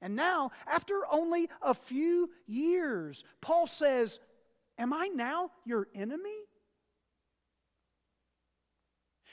And 0.00 0.14
now, 0.14 0.52
after 0.66 1.02
only 1.10 1.48
a 1.60 1.74
few 1.74 2.30
years, 2.46 3.24
Paul 3.40 3.66
says, 3.66 4.20
Am 4.78 4.92
I 4.92 5.08
now 5.08 5.50
your 5.64 5.88
enemy? 5.94 6.38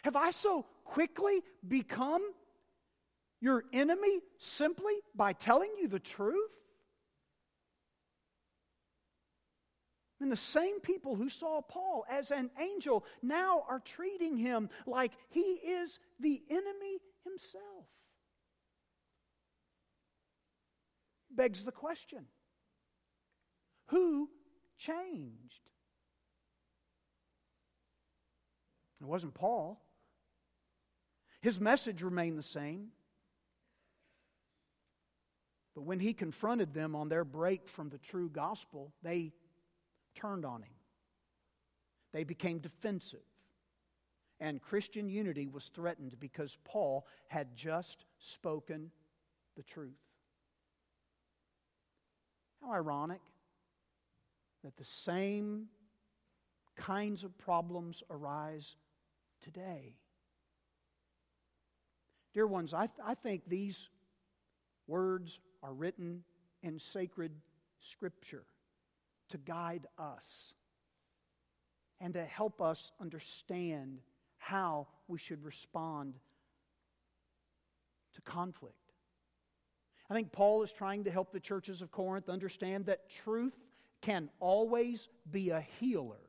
Have 0.04 0.16
I 0.16 0.32
so 0.32 0.66
quickly 0.84 1.42
become 1.68 2.22
your 3.42 3.64
enemy 3.74 4.22
simply 4.40 4.94
by 5.16 5.34
telling 5.34 5.72
you 5.80 5.88
the 5.88 6.00
truth? 6.00 6.52
And 10.26 10.32
the 10.32 10.38
same 10.38 10.80
people 10.80 11.16
who 11.16 11.30
saw 11.30 11.62
Paul 11.62 12.04
as 12.10 12.32
an 12.32 12.50
angel 12.60 13.06
now 13.22 13.64
are 13.70 13.80
treating 13.80 14.38
him 14.38 14.72
like 14.88 15.12
he 15.30 15.40
is 15.40 16.00
the 16.20 16.42
enemy 16.50 16.98
himself. 17.24 17.86
Begs 21.30 21.64
the 21.64 21.72
question 21.72 22.26
who 23.90 24.32
changed? 24.80 25.70
It 29.00 29.06
wasn't 29.06 29.36
Paul. 29.36 29.80
His 31.40 31.60
message 31.60 32.02
remained 32.02 32.40
the 32.40 32.42
same. 32.42 32.88
But 35.76 35.84
when 35.84 36.00
he 36.00 36.14
confronted 36.14 36.74
them 36.74 36.96
on 36.96 37.10
their 37.10 37.24
break 37.24 37.68
from 37.68 37.90
the 37.90 38.00
true 38.00 38.28
gospel, 38.28 38.92
they 39.04 39.32
turned 40.16 40.46
on 40.46 40.62
him. 40.62 40.74
They 42.14 42.24
became 42.24 42.60
defensive. 42.60 43.20
And 44.40 44.62
Christian 44.62 45.10
unity 45.10 45.48
was 45.48 45.68
threatened 45.68 46.20
because 46.20 46.58
Paul 46.64 47.06
had 47.28 47.56
just 47.56 48.06
spoken 48.20 48.92
the 49.56 49.64
truth. 49.64 49.94
How 52.62 52.74
ironic 52.74 53.22
that 54.64 54.76
the 54.78 54.86
same 54.86 55.68
kinds 56.76 57.24
of 57.24 57.38
problems 57.38 58.04
arise 58.10 58.76
today. 59.42 59.96
Dear 62.34 62.48
ones, 62.48 62.74
I, 62.74 62.88
th- 62.88 63.00
I 63.06 63.14
think 63.14 63.44
these 63.48 63.88
words 64.88 65.40
are 65.64 65.74
written 65.74 66.24
in 66.64 66.80
sacred 66.80 67.32
scripture 67.80 68.44
to 69.30 69.38
guide 69.38 69.88
us 69.98 70.54
and 72.00 72.14
to 72.14 72.24
help 72.24 72.62
us 72.62 72.92
understand 73.00 74.00
how 74.38 74.88
we 75.08 75.18
should 75.18 75.44
respond 75.44 76.16
to 78.14 78.22
conflict. 78.22 78.76
I 80.10 80.14
think 80.14 80.32
Paul 80.32 80.62
is 80.62 80.72
trying 80.72 81.06
to 81.06 81.12
help 81.12 81.32
the 81.32 81.40
churches 81.40 81.82
of 81.82 81.92
Corinth 81.92 82.30
understand 82.30 82.86
that 82.86 83.10
truth 83.10 83.56
can 84.02 84.30
always 84.40 85.10
be 85.32 85.50
a 85.50 85.66
healer, 85.80 86.22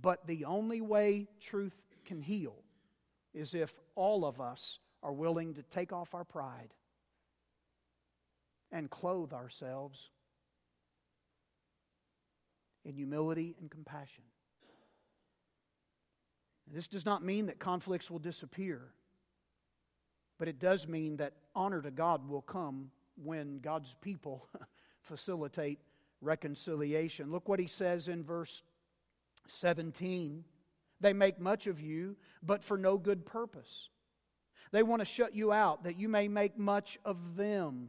but 0.00 0.26
the 0.26 0.44
only 0.44 0.80
way 0.80 1.28
truth 1.40 1.76
can 2.04 2.20
heal 2.20 2.56
is 3.32 3.54
if 3.54 3.72
all 3.94 4.24
of 4.24 4.40
us 4.40 4.80
are 5.02 5.12
willing 5.12 5.54
to 5.54 5.62
take 5.62 5.92
off 5.92 6.14
our 6.14 6.24
pride 6.24 6.74
and 8.72 8.90
clothe 8.90 9.32
ourselves 9.32 10.10
in 12.90 12.96
humility 12.96 13.54
and 13.60 13.70
compassion. 13.70 14.24
This 16.72 16.88
does 16.88 17.06
not 17.06 17.24
mean 17.24 17.46
that 17.46 17.58
conflicts 17.58 18.10
will 18.10 18.18
disappear, 18.18 18.92
but 20.38 20.48
it 20.48 20.58
does 20.58 20.86
mean 20.88 21.16
that 21.18 21.34
honor 21.54 21.80
to 21.82 21.90
God 21.90 22.28
will 22.28 22.42
come 22.42 22.90
when 23.22 23.60
God's 23.60 23.94
people 24.00 24.48
facilitate 25.02 25.78
reconciliation. 26.20 27.30
Look 27.30 27.48
what 27.48 27.60
he 27.60 27.66
says 27.66 28.08
in 28.08 28.24
verse 28.24 28.62
17. 29.46 30.44
They 31.00 31.12
make 31.12 31.40
much 31.40 31.66
of 31.66 31.80
you, 31.80 32.16
but 32.42 32.62
for 32.62 32.76
no 32.76 32.98
good 32.98 33.24
purpose. 33.24 33.88
They 34.72 34.82
want 34.82 35.00
to 35.00 35.06
shut 35.06 35.34
you 35.34 35.52
out 35.52 35.84
that 35.84 35.98
you 35.98 36.08
may 36.08 36.28
make 36.28 36.58
much 36.58 36.98
of 37.04 37.36
them. 37.36 37.88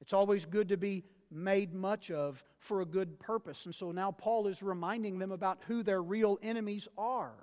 It's 0.00 0.12
always 0.12 0.44
good 0.44 0.68
to 0.68 0.76
be 0.76 1.04
made 1.36 1.74
much 1.74 2.10
of 2.10 2.42
for 2.58 2.80
a 2.80 2.86
good 2.86 3.18
purpose. 3.20 3.66
And 3.66 3.74
so 3.74 3.92
now 3.92 4.10
Paul 4.10 4.46
is 4.46 4.62
reminding 4.62 5.18
them 5.18 5.32
about 5.32 5.58
who 5.66 5.82
their 5.82 6.02
real 6.02 6.38
enemies 6.42 6.88
are. 6.96 7.34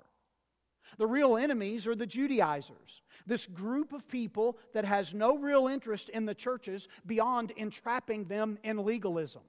The 0.98 1.06
real 1.06 1.36
enemies 1.36 1.86
are 1.86 1.94
the 1.94 2.06
Judaizers, 2.06 3.02
this 3.26 3.46
group 3.46 3.92
of 3.92 4.06
people 4.06 4.58
that 4.74 4.84
has 4.84 5.14
no 5.14 5.38
real 5.38 5.66
interest 5.66 6.08
in 6.10 6.26
the 6.26 6.34
churches 6.34 6.88
beyond 7.06 7.52
entrapping 7.56 8.26
them 8.26 8.58
in 8.62 8.84
legalism 8.84 9.42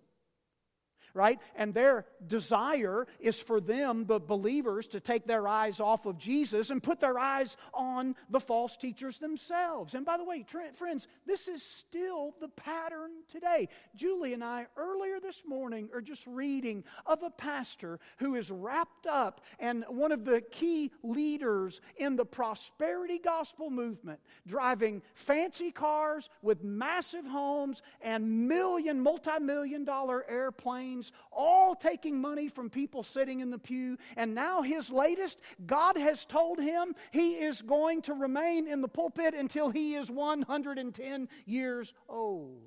right? 1.16 1.40
And 1.56 1.74
their 1.74 2.06
desire 2.28 3.08
is 3.20 3.42
for 3.42 3.60
them, 3.60 4.06
the 4.06 4.20
believers, 4.20 4.88
to 4.88 5.00
take 5.00 5.26
their 5.26 5.48
eyes 5.48 5.80
off 5.80 6.06
of 6.06 6.18
Jesus 6.18 6.70
and 6.70 6.84
put 6.84 7.00
their 7.00 7.18
eyes 7.18 7.58
on 7.74 8.16
the 8.30 8.40
false 8.40 8.78
teachers 8.78 9.18
themselves. 9.18 9.96
And 9.96 10.06
by 10.06 10.18
the 10.18 10.26
way, 10.26 10.46
friends, 10.76 11.08
this 11.26 11.48
is 11.48 11.64
still 11.64 12.36
the 12.42 12.50
pattern 12.50 13.12
today. 13.30 13.70
Julie 13.96 14.34
and 14.34 14.44
I, 14.44 14.68
earlier 14.78 15.20
this 15.20 15.44
morning, 15.48 15.90
are 15.94 16.02
just 16.02 16.28
reading 16.28 16.84
of 17.06 17.24
a 17.24 17.30
pastor 17.30 18.00
who 18.18 18.36
is 18.36 18.52
wrapped 18.52 19.08
up 19.08 19.42
and 19.60 19.86
one 19.88 20.12
of 20.12 20.26
the 20.26 20.42
key 20.42 20.92
leaders 21.02 21.80
in 21.96 22.18
the 22.18 22.26
prosperity 22.26 23.20
gospel 23.20 23.70
movement, 23.70 24.20
driving 24.46 25.02
fancy 25.14 25.72
cars 25.72 26.30
with 26.42 26.64
massive 26.64 27.26
homes 27.26 27.82
and 28.02 28.48
million, 28.50 29.00
multi 29.00 29.40
million 29.40 29.86
dollar 29.86 30.26
airplanes 30.30 31.05
all 31.32 31.76
taking 31.76 32.20
money 32.20 32.48
from 32.48 32.70
people 32.70 33.04
sitting 33.04 33.40
in 33.40 33.50
the 33.50 33.60
pew. 33.60 33.98
And 34.16 34.36
now 34.36 34.62
his 34.62 34.90
latest, 34.90 35.42
God 35.66 35.98
has 35.98 36.26
told 36.26 36.60
him 36.60 36.96
he 37.12 37.34
is 37.36 37.62
going 37.62 38.02
to 38.04 38.14
remain 38.14 38.68
in 38.68 38.82
the 38.82 38.88
pulpit 38.88 39.34
until 39.34 39.70
he 39.70 39.96
is 39.96 40.10
110 40.10 41.30
years 41.46 41.94
old. 42.08 42.62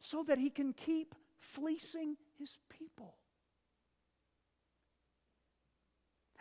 So 0.00 0.24
that 0.24 0.38
he 0.38 0.50
can 0.50 0.72
keep 0.72 1.14
fleecing 1.40 2.16
his 2.38 2.58
people. 2.68 3.14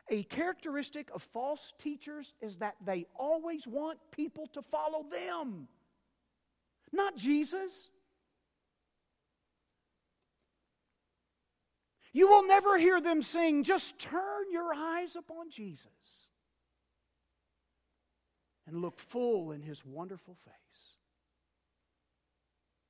A 0.09 0.23
characteristic 0.23 1.09
of 1.15 1.23
false 1.23 1.73
teachers 1.77 2.33
is 2.41 2.57
that 2.57 2.75
they 2.85 3.05
always 3.15 3.65
want 3.65 3.97
people 4.11 4.45
to 4.47 4.61
follow 4.61 5.05
them 5.09 5.69
not 6.91 7.15
Jesus. 7.15 7.89
You 12.13 12.27
will 12.27 12.45
never 12.45 12.77
hear 12.77 12.99
them 12.99 13.21
sing, 13.21 13.63
just 13.63 13.97
turn 13.97 14.51
your 14.51 14.73
eyes 14.73 15.15
upon 15.15 15.49
Jesus 15.49 16.29
and 18.67 18.81
look 18.81 18.99
full 18.99 19.51
in 19.51 19.61
his 19.61 19.85
wonderful 19.85 20.35
face. 20.35 20.95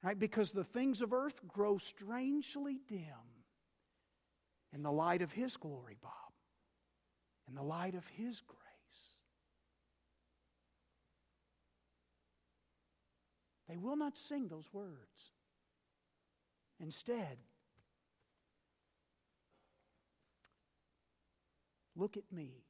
Right? 0.03 0.17
Because 0.17 0.51
the 0.51 0.63
things 0.63 1.01
of 1.01 1.13
earth 1.13 1.39
grow 1.47 1.77
strangely 1.77 2.79
dim 2.87 3.03
in 4.73 4.81
the 4.81 4.91
light 4.91 5.21
of 5.21 5.31
his 5.31 5.57
glory, 5.57 5.97
Bob, 6.01 6.11
in 7.47 7.53
the 7.53 7.61
light 7.61 7.93
of 7.93 8.07
his 8.07 8.41
grace. 8.41 8.60
They 13.71 13.77
will 13.77 13.95
not 13.95 14.17
sing 14.17 14.49
those 14.49 14.67
words. 14.73 15.31
Instead, 16.81 17.37
look 21.95 22.17
at 22.17 22.29
me. 22.33 22.65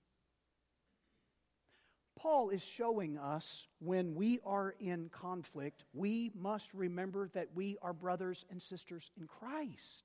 Paul 2.15 2.49
is 2.49 2.63
showing 2.63 3.17
us 3.17 3.67
when 3.79 4.13
we 4.13 4.41
are 4.45 4.75
in 4.79 5.09
conflict, 5.09 5.85
we 5.91 6.29
must 6.39 6.71
remember 6.71 7.29
that 7.29 7.47
we 7.55 7.79
are 7.81 7.93
brothers 7.93 8.45
and 8.51 8.61
sisters 8.61 9.09
in 9.19 9.25
Christ. 9.25 10.03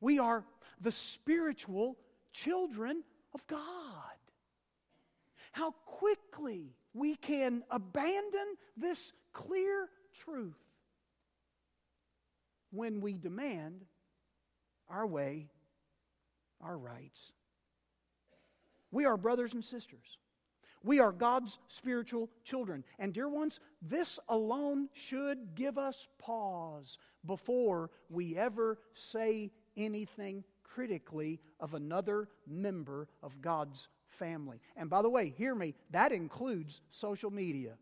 We 0.00 0.18
are 0.18 0.44
the 0.80 0.90
spiritual 0.90 1.96
children 2.32 3.04
of 3.34 3.46
God. 3.46 3.60
How 5.52 5.70
quickly 5.86 6.74
we 6.94 7.14
can 7.14 7.62
abandon 7.70 8.56
this 8.76 9.12
clear 9.32 9.88
truth 10.24 10.58
when 12.70 13.00
we 13.00 13.18
demand 13.18 13.84
our 14.88 15.06
way, 15.06 15.48
our 16.60 16.76
rights. 16.76 17.32
We 18.90 19.04
are 19.04 19.16
brothers 19.16 19.54
and 19.54 19.64
sisters. 19.64 20.18
We 20.82 20.98
are 20.98 21.12
God's 21.12 21.58
spiritual 21.68 22.30
children. 22.42 22.84
And, 22.98 23.12
dear 23.12 23.28
ones, 23.28 23.60
this 23.82 24.18
alone 24.28 24.88
should 24.94 25.54
give 25.54 25.76
us 25.76 26.08
pause 26.18 26.96
before 27.26 27.90
we 28.08 28.36
ever 28.36 28.78
say 28.94 29.50
anything 29.76 30.42
critically 30.64 31.40
of 31.58 31.74
another 31.74 32.28
member 32.46 33.08
of 33.22 33.40
God's 33.42 33.88
family. 34.10 34.60
And 34.76 34.90
by 34.90 35.02
the 35.02 35.08
way, 35.08 35.30
hear 35.36 35.54
me, 35.54 35.74
that 35.90 36.12
includes 36.12 36.80
social 36.90 37.30
media. 37.30 37.74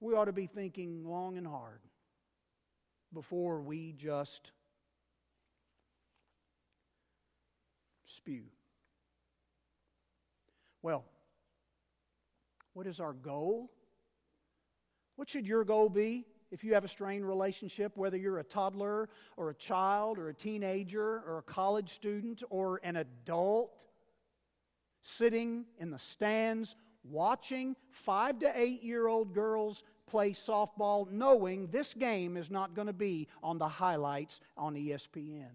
We 0.00 0.14
ought 0.14 0.26
to 0.26 0.32
be 0.32 0.46
thinking 0.46 1.04
long 1.06 1.38
and 1.38 1.46
hard 1.46 1.80
before 3.12 3.60
we 3.60 3.92
just 3.92 4.50
spew. 8.04 8.42
Well, 10.82 11.04
what 12.74 12.86
is 12.86 13.00
our 13.00 13.12
goal? 13.14 13.70
What 15.16 15.30
should 15.30 15.46
your 15.46 15.64
goal 15.64 15.88
be 15.88 16.26
if 16.54 16.62
you 16.62 16.72
have 16.72 16.84
a 16.84 16.88
strained 16.88 17.26
relationship, 17.26 17.96
whether 17.96 18.16
you're 18.16 18.38
a 18.38 18.44
toddler 18.44 19.08
or 19.36 19.50
a 19.50 19.54
child 19.54 20.20
or 20.20 20.28
a 20.28 20.34
teenager 20.34 21.20
or 21.26 21.38
a 21.38 21.42
college 21.42 21.92
student 21.92 22.44
or 22.48 22.80
an 22.84 22.94
adult? 22.94 23.84
Sitting 25.02 25.64
in 25.80 25.90
the 25.90 25.98
stands 25.98 26.76
watching 27.02 27.74
five 27.90 28.38
to 28.38 28.52
eight 28.54 28.84
year 28.84 29.08
old 29.08 29.34
girls 29.34 29.82
play 30.06 30.30
softball, 30.30 31.10
knowing 31.10 31.66
this 31.66 31.92
game 31.92 32.36
is 32.36 32.52
not 32.52 32.72
going 32.72 32.86
to 32.86 32.92
be 32.92 33.26
on 33.42 33.58
the 33.58 33.68
highlights 33.68 34.40
on 34.56 34.76
ESPN. 34.76 35.50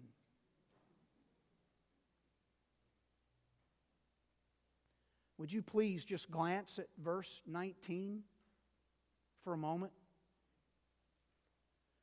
Would 5.38 5.50
you 5.50 5.62
please 5.62 6.04
just 6.04 6.30
glance 6.30 6.78
at 6.78 6.88
verse 7.02 7.40
19 7.46 8.20
for 9.42 9.54
a 9.54 9.56
moment? 9.56 9.92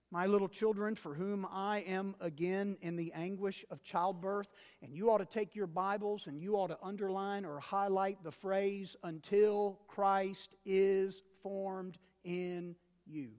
My 0.09 0.25
little 0.25 0.47
children, 0.47 0.95
for 0.95 1.13
whom 1.13 1.45
I 1.51 1.79
am 1.79 2.15
again 2.21 2.77
in 2.81 2.95
the 2.95 3.11
anguish 3.13 3.65
of 3.69 3.83
childbirth, 3.83 4.47
and 4.81 4.95
you 4.95 5.11
ought 5.11 5.17
to 5.17 5.25
take 5.25 5.53
your 5.53 5.67
Bibles 5.67 6.27
and 6.27 6.39
you 6.41 6.55
ought 6.55 6.67
to 6.67 6.77
underline 6.81 7.43
or 7.43 7.59
highlight 7.59 8.23
the 8.23 8.31
phrase, 8.31 8.95
until 9.03 9.79
Christ 9.87 10.55
is 10.65 11.23
formed 11.43 11.97
in 12.23 12.75
you. 13.05 13.31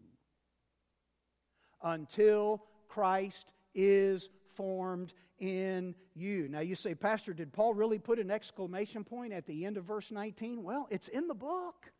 Until 1.82 2.62
Christ 2.88 3.54
is 3.74 4.28
formed 4.54 5.14
in 5.38 5.94
you. 6.14 6.48
Now 6.48 6.60
you 6.60 6.74
say, 6.74 6.94
Pastor, 6.94 7.32
did 7.32 7.52
Paul 7.52 7.72
really 7.72 7.98
put 7.98 8.18
an 8.18 8.30
exclamation 8.30 9.04
point 9.04 9.32
at 9.32 9.46
the 9.46 9.64
end 9.64 9.76
of 9.76 9.84
verse 9.84 10.10
19? 10.10 10.62
Well, 10.62 10.86
it's 10.90 11.08
in 11.08 11.28
the 11.28 11.34
book. 11.34 11.92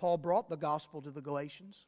Paul 0.00 0.16
brought 0.16 0.48
the 0.48 0.56
gospel 0.56 1.02
to 1.02 1.10
the 1.10 1.20
Galatians. 1.20 1.86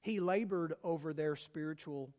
He 0.00 0.18
labored 0.18 0.72
over 0.82 1.12
their 1.12 1.36
spiritual 1.36 2.10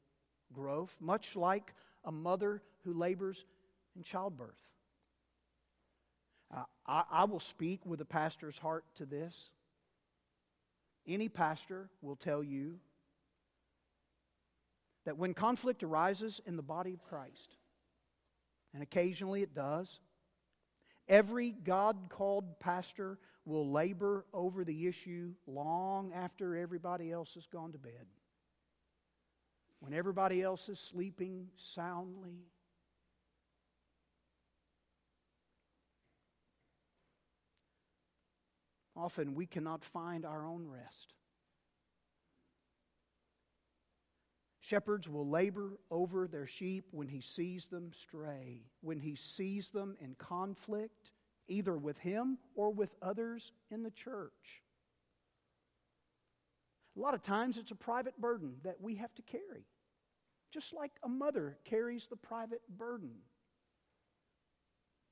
growth, 0.53 0.95
much 0.99 1.35
like 1.35 1.73
a 2.05 2.11
mother 2.11 2.61
who 2.83 2.93
labors 2.93 3.43
in 3.95 4.03
childbirth. 4.03 4.61
Uh, 6.55 6.65
I, 6.85 7.03
I 7.09 7.23
will 7.23 7.39
speak 7.39 7.87
with 7.87 8.01
a 8.01 8.05
pastor's 8.05 8.59
heart 8.59 8.85
to 8.97 9.07
this. 9.07 9.49
Any 11.07 11.27
pastor 11.27 11.89
will 12.03 12.15
tell 12.15 12.43
you 12.43 12.75
that 15.05 15.17
when 15.17 15.33
conflict 15.33 15.81
arises 15.81 16.39
in 16.45 16.55
the 16.55 16.61
body 16.61 16.93
of 16.93 17.03
Christ, 17.03 17.55
and 18.75 18.83
occasionally 18.83 19.41
it 19.41 19.55
does, 19.55 19.99
every 21.07 21.49
God 21.49 21.97
called 22.09 22.59
pastor 22.59 23.17
will 23.45 23.71
labor 23.71 24.25
over 24.33 24.63
the 24.63 24.87
issue 24.87 25.33
long 25.47 26.11
after 26.13 26.55
everybody 26.55 27.11
else 27.11 27.33
has 27.33 27.47
gone 27.47 27.71
to 27.71 27.77
bed. 27.77 28.05
When 29.79 29.93
everybody 29.93 30.43
else 30.43 30.69
is 30.69 30.79
sleeping 30.79 31.47
soundly. 31.55 32.45
Often 38.95 39.33
we 39.33 39.47
cannot 39.47 39.83
find 39.83 40.25
our 40.25 40.45
own 40.45 40.67
rest. 40.67 41.13
Shepherds 44.59 45.09
will 45.09 45.27
labor 45.27 45.79
over 45.89 46.27
their 46.27 46.45
sheep 46.45 46.85
when 46.91 47.07
he 47.07 47.19
sees 47.19 47.65
them 47.65 47.91
stray, 47.91 48.61
when 48.81 48.99
he 48.99 49.15
sees 49.15 49.69
them 49.69 49.97
in 49.99 50.13
conflict, 50.15 51.11
either 51.51 51.77
with 51.77 51.97
him 51.99 52.37
or 52.55 52.71
with 52.71 52.95
others 53.01 53.51
in 53.69 53.83
the 53.83 53.91
church. 53.91 54.63
A 56.97 56.99
lot 56.99 57.13
of 57.13 57.21
times 57.21 57.57
it's 57.57 57.71
a 57.71 57.75
private 57.75 58.19
burden 58.19 58.55
that 58.63 58.81
we 58.81 58.95
have 58.95 59.13
to 59.15 59.21
carry, 59.21 59.65
just 60.53 60.73
like 60.73 60.91
a 61.03 61.09
mother 61.09 61.57
carries 61.65 62.07
the 62.07 62.15
private 62.15 62.61
burden 62.69 63.11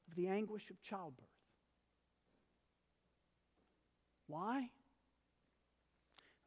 of 0.08 0.16
the 0.16 0.28
anguish 0.28 0.70
of 0.70 0.82
childbirth. 0.82 1.26
Why? 4.28 4.70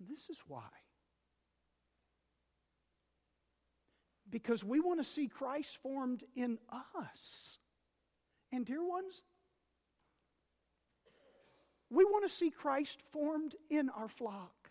This 0.00 0.28
is 0.28 0.38
why. 0.46 0.68
Because 4.28 4.64
we 4.64 4.80
want 4.80 5.00
to 5.00 5.04
see 5.04 5.28
Christ 5.28 5.78
formed 5.82 6.24
in 6.34 6.58
us. 6.94 7.58
And, 8.50 8.64
dear 8.64 8.86
ones, 8.86 9.22
we 11.92 12.04
want 12.06 12.24
to 12.24 12.34
see 12.34 12.50
Christ 12.50 13.00
formed 13.12 13.54
in 13.68 13.90
our 13.90 14.08
flock. 14.08 14.70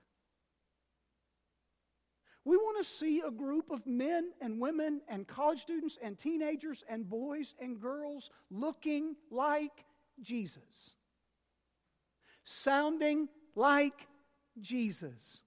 We 2.44 2.58
want 2.58 2.84
to 2.84 2.90
see 2.90 3.22
a 3.22 3.30
group 3.30 3.70
of 3.70 3.86
men 3.86 4.32
and 4.42 4.60
women 4.60 5.02
and 5.08 5.28
college 5.28 5.62
students 5.62 6.00
and 6.02 6.18
teenagers 6.18 6.84
and 6.90 7.08
boys 7.08 7.54
and 7.62 7.80
girls 7.80 8.32
looking 8.50 9.16
like 9.30 9.86
Jesus. 10.20 10.96
Sounding 12.44 13.30
like 13.56 14.08
Jesus, 14.60 15.44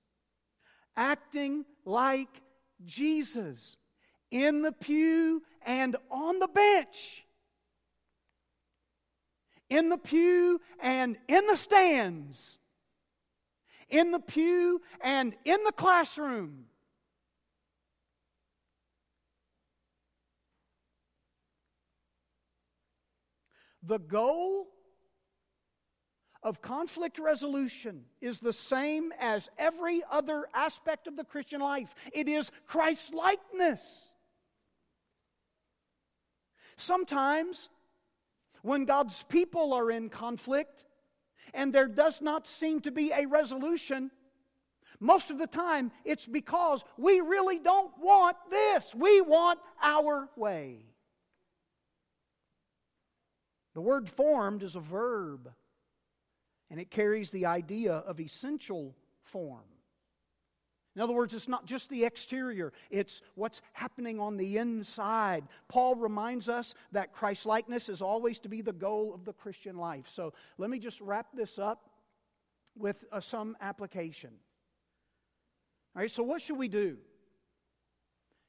acting 0.96 1.64
like 1.84 2.40
Jesus. 2.84 3.76
In 4.30 4.62
the 4.62 4.72
pew 4.72 5.42
and 5.66 5.96
on 6.08 6.38
the 6.38 6.48
bench, 6.48 7.23
in 9.74 9.88
the 9.88 9.98
pew 9.98 10.60
and 10.78 11.16
in 11.26 11.44
the 11.48 11.56
stands, 11.56 12.58
in 13.90 14.12
the 14.12 14.20
pew 14.20 14.80
and 15.00 15.34
in 15.44 15.58
the 15.64 15.72
classroom. 15.72 16.66
The 23.82 23.98
goal 23.98 24.68
of 26.44 26.62
conflict 26.62 27.18
resolution 27.18 28.04
is 28.20 28.38
the 28.38 28.52
same 28.52 29.12
as 29.18 29.50
every 29.58 30.02
other 30.08 30.46
aspect 30.54 31.08
of 31.08 31.16
the 31.16 31.24
Christian 31.24 31.60
life 31.60 31.96
it 32.12 32.28
is 32.28 32.52
Christ 32.64 33.12
likeness. 33.12 34.12
Sometimes, 36.76 37.68
when 38.64 38.86
God's 38.86 39.22
people 39.24 39.74
are 39.74 39.90
in 39.90 40.08
conflict 40.08 40.86
and 41.52 41.70
there 41.70 41.86
does 41.86 42.22
not 42.22 42.46
seem 42.46 42.80
to 42.80 42.90
be 42.90 43.12
a 43.12 43.26
resolution, 43.26 44.10
most 44.98 45.30
of 45.30 45.38
the 45.38 45.46
time 45.46 45.92
it's 46.02 46.24
because 46.24 46.82
we 46.96 47.20
really 47.20 47.58
don't 47.58 47.92
want 48.00 48.38
this. 48.50 48.94
We 48.94 49.20
want 49.20 49.60
our 49.82 50.30
way. 50.34 50.86
The 53.74 53.82
word 53.82 54.08
formed 54.08 54.62
is 54.62 54.76
a 54.76 54.80
verb 54.80 55.52
and 56.70 56.80
it 56.80 56.90
carries 56.90 57.30
the 57.30 57.44
idea 57.44 57.92
of 57.92 58.18
essential 58.18 58.96
form. 59.24 59.73
In 60.96 61.02
other 61.02 61.12
words, 61.12 61.34
it's 61.34 61.48
not 61.48 61.66
just 61.66 61.90
the 61.90 62.04
exterior, 62.04 62.72
it's 62.88 63.20
what's 63.34 63.60
happening 63.72 64.20
on 64.20 64.36
the 64.36 64.58
inside. 64.58 65.44
Paul 65.68 65.96
reminds 65.96 66.48
us 66.48 66.74
that 66.92 67.12
Christ 67.12 67.46
likeness 67.46 67.88
is 67.88 68.00
always 68.00 68.38
to 68.40 68.48
be 68.48 68.62
the 68.62 68.72
goal 68.72 69.12
of 69.12 69.24
the 69.24 69.32
Christian 69.32 69.76
life. 69.76 70.08
So 70.08 70.32
let 70.56 70.70
me 70.70 70.78
just 70.78 71.00
wrap 71.00 71.28
this 71.34 71.58
up 71.58 71.90
with 72.76 73.04
uh, 73.10 73.20
some 73.20 73.56
application. 73.60 74.30
All 75.96 76.02
right, 76.02 76.10
so 76.10 76.22
what 76.22 76.40
should 76.40 76.58
we 76.58 76.68
do? 76.68 76.98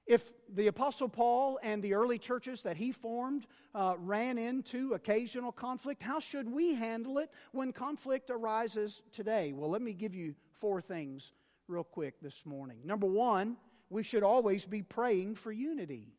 If 0.06 0.32
the 0.54 0.68
Apostle 0.68 1.10
Paul 1.10 1.60
and 1.64 1.82
the 1.82 1.96
early 1.96 2.20
churches 2.20 2.62
that 2.62 2.78
he 2.78 2.92
formed 2.92 3.48
uh, 3.74 3.96
ran 3.98 4.38
into 4.38 4.94
occasional 4.94 5.52
conflict, 5.52 6.04
how 6.04 6.20
should 6.20 6.48
we 6.48 6.76
handle 6.76 7.18
it 7.18 7.32
when 7.54 7.74
conflict 7.74 8.30
arises 8.30 9.02
today? 9.12 9.52
Well, 9.52 9.72
let 9.72 9.82
me 9.82 9.96
give 9.96 10.14
you 10.14 10.36
four 10.60 10.80
things 10.80 11.32
real 11.68 11.84
quick 11.84 12.20
this 12.22 12.46
morning. 12.46 12.78
Number 12.84 13.08
one, 13.08 13.58
we 13.90 14.04
should 14.04 14.24
always 14.24 14.66
be 14.66 14.82
praying 14.82 15.36
for 15.36 15.52
unity. 15.52 16.14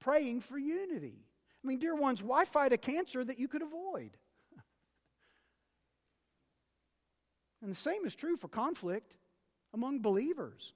Praying 0.00 0.40
for 0.40 0.58
unity. 0.58 1.24
I 1.64 1.66
mean, 1.66 1.78
dear 1.78 1.94
ones, 1.94 2.22
why 2.22 2.44
fight 2.44 2.72
a 2.72 2.78
cancer 2.78 3.24
that 3.24 3.38
you 3.38 3.48
could 3.48 3.62
avoid? 3.62 4.16
And 7.62 7.70
the 7.70 7.76
same 7.76 8.04
is 8.04 8.14
true 8.14 8.36
for 8.36 8.48
conflict 8.48 9.16
among 9.72 10.00
believers. 10.00 10.74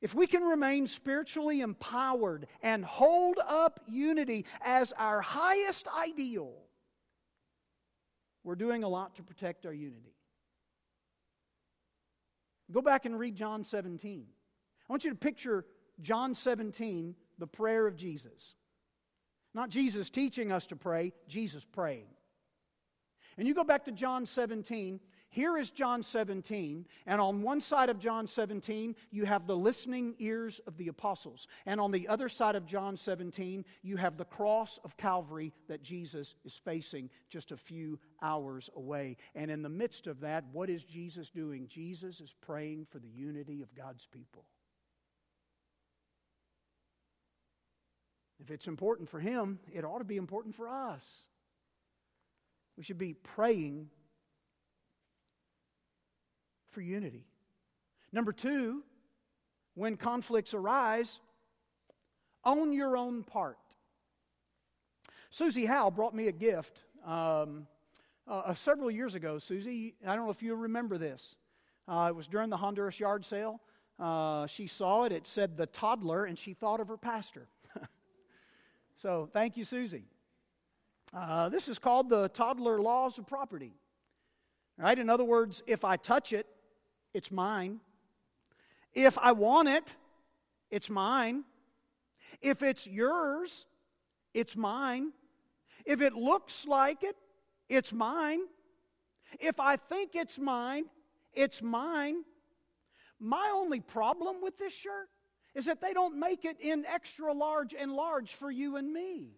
If 0.00 0.14
we 0.14 0.26
can 0.26 0.42
remain 0.42 0.86
spiritually 0.86 1.60
empowered 1.60 2.46
and 2.62 2.84
hold 2.84 3.38
up 3.46 3.80
unity 3.88 4.46
as 4.60 4.92
our 4.98 5.20
highest 5.20 5.86
ideal, 5.96 6.54
we're 8.42 8.56
doing 8.56 8.82
a 8.82 8.88
lot 8.88 9.16
to 9.16 9.22
protect 9.22 9.66
our 9.66 9.72
unity. 9.72 10.14
Go 12.72 12.82
back 12.82 13.04
and 13.04 13.18
read 13.18 13.36
John 13.36 13.64
17. 13.64 14.24
I 14.88 14.92
want 14.92 15.04
you 15.04 15.10
to 15.10 15.16
picture 15.16 15.64
John 16.00 16.34
17, 16.34 17.14
the 17.38 17.46
prayer 17.46 17.86
of 17.86 17.96
Jesus. 17.96 18.54
Not 19.54 19.68
Jesus 19.68 20.08
teaching 20.08 20.50
us 20.50 20.66
to 20.66 20.76
pray, 20.76 21.12
Jesus 21.28 21.64
praying. 21.64 22.06
And 23.36 23.46
you 23.46 23.54
go 23.54 23.64
back 23.64 23.84
to 23.84 23.92
John 23.92 24.26
17. 24.26 25.00
Here 25.32 25.56
is 25.56 25.70
John 25.70 26.02
17, 26.02 26.84
and 27.06 27.18
on 27.18 27.40
one 27.40 27.62
side 27.62 27.88
of 27.88 27.98
John 27.98 28.26
17, 28.26 28.94
you 29.10 29.24
have 29.24 29.46
the 29.46 29.56
listening 29.56 30.14
ears 30.18 30.60
of 30.66 30.76
the 30.76 30.88
apostles. 30.88 31.46
And 31.64 31.80
on 31.80 31.90
the 31.90 32.06
other 32.06 32.28
side 32.28 32.54
of 32.54 32.66
John 32.66 32.98
17, 32.98 33.64
you 33.82 33.96
have 33.96 34.18
the 34.18 34.26
cross 34.26 34.78
of 34.84 34.98
Calvary 34.98 35.54
that 35.68 35.82
Jesus 35.82 36.34
is 36.44 36.60
facing 36.62 37.08
just 37.30 37.50
a 37.50 37.56
few 37.56 37.98
hours 38.20 38.68
away. 38.76 39.16
And 39.34 39.50
in 39.50 39.62
the 39.62 39.70
midst 39.70 40.06
of 40.06 40.20
that, 40.20 40.44
what 40.52 40.68
is 40.68 40.84
Jesus 40.84 41.30
doing? 41.30 41.66
Jesus 41.66 42.20
is 42.20 42.34
praying 42.42 42.86
for 42.90 42.98
the 42.98 43.08
unity 43.08 43.62
of 43.62 43.74
God's 43.74 44.06
people. 44.12 44.44
If 48.38 48.50
it's 48.50 48.68
important 48.68 49.08
for 49.08 49.18
him, 49.18 49.60
it 49.72 49.82
ought 49.82 50.00
to 50.00 50.04
be 50.04 50.18
important 50.18 50.54
for 50.54 50.68
us. 50.68 51.24
We 52.76 52.82
should 52.82 52.98
be 52.98 53.14
praying 53.14 53.88
for 56.72 56.80
unity. 56.80 57.24
Number 58.12 58.32
two, 58.32 58.82
when 59.74 59.96
conflicts 59.96 60.54
arise, 60.54 61.20
own 62.44 62.72
your 62.72 62.96
own 62.96 63.22
part. 63.22 63.58
Susie 65.30 65.66
Howe 65.66 65.90
brought 65.90 66.14
me 66.14 66.28
a 66.28 66.32
gift 66.32 66.82
um, 67.06 67.66
uh, 68.28 68.42
uh, 68.46 68.54
several 68.54 68.90
years 68.90 69.14
ago. 69.14 69.38
Susie, 69.38 69.94
I 70.06 70.14
don't 70.14 70.26
know 70.26 70.30
if 70.30 70.42
you 70.42 70.54
remember 70.54 70.98
this. 70.98 71.36
Uh, 71.88 72.06
it 72.10 72.14
was 72.14 72.28
during 72.28 72.50
the 72.50 72.56
Honduras 72.56 73.00
yard 73.00 73.24
sale. 73.24 73.60
Uh, 73.98 74.46
she 74.46 74.66
saw 74.66 75.04
it. 75.04 75.12
It 75.12 75.26
said 75.26 75.56
the 75.56 75.66
toddler, 75.66 76.24
and 76.24 76.38
she 76.38 76.54
thought 76.54 76.80
of 76.80 76.88
her 76.88 76.96
pastor. 76.96 77.48
so 78.94 79.28
thank 79.32 79.56
you, 79.56 79.64
Susie. 79.64 80.04
Uh, 81.14 81.48
this 81.48 81.68
is 81.68 81.78
called 81.78 82.08
the 82.08 82.28
toddler 82.28 82.80
laws 82.80 83.18
of 83.18 83.26
property. 83.26 83.72
Right? 84.78 84.98
In 84.98 85.10
other 85.10 85.24
words, 85.24 85.62
if 85.66 85.84
I 85.84 85.96
touch 85.96 86.32
it, 86.32 86.46
it's 87.14 87.30
mine. 87.30 87.80
If 88.94 89.18
I 89.18 89.32
want 89.32 89.68
it, 89.68 89.96
it's 90.70 90.90
mine. 90.90 91.44
If 92.40 92.62
it's 92.62 92.86
yours, 92.86 93.66
it's 94.34 94.56
mine. 94.56 95.12
If 95.84 96.00
it 96.00 96.14
looks 96.14 96.66
like 96.66 97.02
it, 97.02 97.16
it's 97.68 97.92
mine. 97.92 98.40
If 99.40 99.60
I 99.60 99.76
think 99.76 100.14
it's 100.14 100.38
mine, 100.38 100.84
it's 101.32 101.62
mine. 101.62 102.24
My 103.18 103.50
only 103.54 103.80
problem 103.80 104.42
with 104.42 104.58
this 104.58 104.74
shirt 104.74 105.08
is 105.54 105.66
that 105.66 105.80
they 105.80 105.92
don't 105.92 106.18
make 106.18 106.44
it 106.44 106.58
in 106.60 106.84
extra 106.86 107.32
large 107.32 107.74
and 107.78 107.92
large 107.92 108.34
for 108.34 108.50
you 108.50 108.76
and 108.76 108.92
me. 108.92 109.30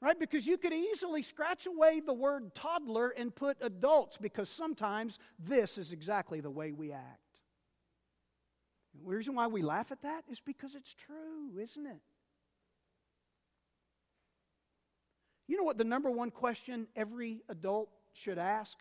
Right? 0.00 0.18
Because 0.18 0.46
you 0.46 0.58
could 0.58 0.72
easily 0.72 1.22
scratch 1.22 1.66
away 1.66 2.00
the 2.00 2.12
word 2.12 2.54
toddler 2.54 3.10
and 3.10 3.34
put 3.34 3.56
adults 3.60 4.18
because 4.18 4.48
sometimes 4.48 5.18
this 5.38 5.78
is 5.78 5.92
exactly 5.92 6.40
the 6.40 6.50
way 6.50 6.72
we 6.72 6.92
act. 6.92 7.20
The 8.94 9.08
reason 9.08 9.34
why 9.34 9.46
we 9.46 9.62
laugh 9.62 9.92
at 9.92 10.02
that 10.02 10.24
is 10.30 10.40
because 10.40 10.74
it's 10.74 10.94
true, 10.94 11.58
isn't 11.60 11.86
it? 11.86 12.00
You 15.48 15.56
know 15.56 15.64
what 15.64 15.78
the 15.78 15.84
number 15.84 16.10
one 16.10 16.30
question 16.30 16.88
every 16.96 17.42
adult 17.48 17.88
should 18.12 18.38
ask 18.38 18.78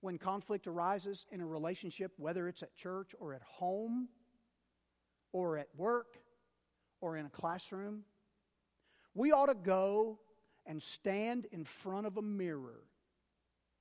when 0.00 0.16
conflict 0.16 0.66
arises 0.66 1.26
in 1.32 1.40
a 1.40 1.46
relationship, 1.46 2.12
whether 2.18 2.46
it's 2.46 2.62
at 2.62 2.74
church 2.76 3.14
or 3.18 3.34
at 3.34 3.42
home 3.42 4.08
or 5.32 5.58
at 5.58 5.68
work 5.76 6.18
or 7.00 7.16
in 7.16 7.26
a 7.26 7.30
classroom? 7.30 8.04
We 9.14 9.32
ought 9.32 9.46
to 9.46 9.54
go 9.54 10.20
and 10.68 10.80
stand 10.82 11.46
in 11.50 11.64
front 11.64 12.06
of 12.06 12.18
a 12.18 12.22
mirror 12.22 12.84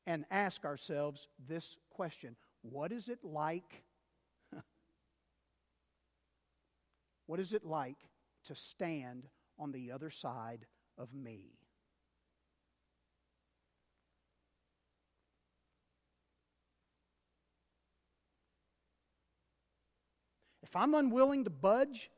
and 0.07 0.25
ask 0.31 0.63
ourselves 0.65 1.27
this 1.47 1.77
question 1.91 2.35
What 2.61 2.91
is 2.91 3.09
it 3.09 3.19
like? 3.23 3.83
what 7.27 7.39
is 7.39 7.53
it 7.53 7.63
like 7.65 7.97
to 8.45 8.55
stand 8.55 9.27
on 9.59 9.71
the 9.73 9.91
other 9.91 10.09
side 10.09 10.65
of 10.97 11.13
me? 11.13 11.57
If 20.63 20.75
I'm 20.75 20.93
unwilling 20.95 21.43
to 21.45 21.49
budge 21.49 22.09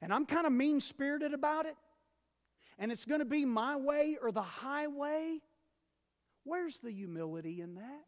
and 0.00 0.12
I'm 0.12 0.26
kind 0.26 0.44
of 0.46 0.52
mean 0.52 0.80
spirited 0.80 1.34
about 1.34 1.66
it, 1.66 1.76
and 2.78 2.90
it's 2.90 3.04
going 3.04 3.20
to 3.20 3.24
be 3.24 3.44
my 3.44 3.76
way 3.76 4.16
or 4.20 4.32
the 4.32 4.42
highway, 4.42 5.38
where's 6.44 6.78
the 6.78 6.90
humility 6.90 7.60
in 7.60 7.74
that? 7.74 8.04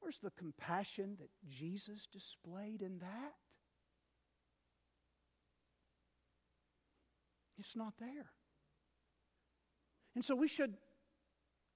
Where's 0.00 0.18
the 0.18 0.30
compassion 0.30 1.16
that 1.20 1.30
Jesus 1.48 2.06
displayed 2.12 2.82
in 2.82 2.98
that? 2.98 3.34
It's 7.58 7.76
not 7.76 7.94
there. 8.00 8.30
And 10.14 10.24
so 10.24 10.34
we 10.34 10.48
should 10.48 10.74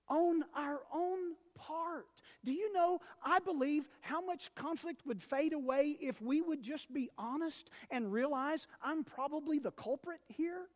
own 0.09 0.45
our 0.55 0.81
own 0.95 1.35
part. 1.55 2.07
Do 2.45 2.53
you 2.53 2.73
know, 2.73 3.01
I 3.25 3.39
believe 3.39 3.89
how 4.01 4.25
much 4.25 4.55
conflict 4.55 5.07
would 5.07 5.23
fade 5.23 5.53
away 5.53 5.97
if 6.01 6.21
we 6.21 6.41
would 6.41 6.63
just 6.63 6.93
be 6.93 7.11
honest 7.19 7.71
and 7.91 8.13
realize 8.13 8.67
I'm 8.83 9.05
probably 9.05 9.59
the 9.59 9.73
culprit 9.73 10.21
here? 10.29 10.67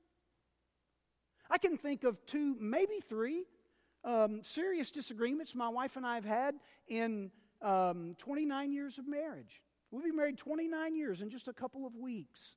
I 1.50 1.58
can 1.58 1.76
think 1.76 2.04
of 2.04 2.24
two, 2.26 2.56
maybe 2.60 3.00
three 3.08 3.44
um, 4.04 4.42
serious 4.42 4.90
disagreements 4.90 5.54
my 5.54 5.68
wife 5.68 5.96
and 5.96 6.06
I 6.06 6.14
have 6.14 6.24
had 6.24 6.54
in 6.88 7.30
um, 7.62 8.14
29 8.18 8.72
years 8.72 8.98
of 8.98 9.06
marriage. 9.06 9.62
We'll 9.90 10.02
be 10.02 10.12
married 10.12 10.38
29 10.38 10.94
years 10.94 11.20
in 11.20 11.30
just 11.30 11.48
a 11.48 11.52
couple 11.52 11.86
of 11.86 11.96
weeks. 11.96 12.54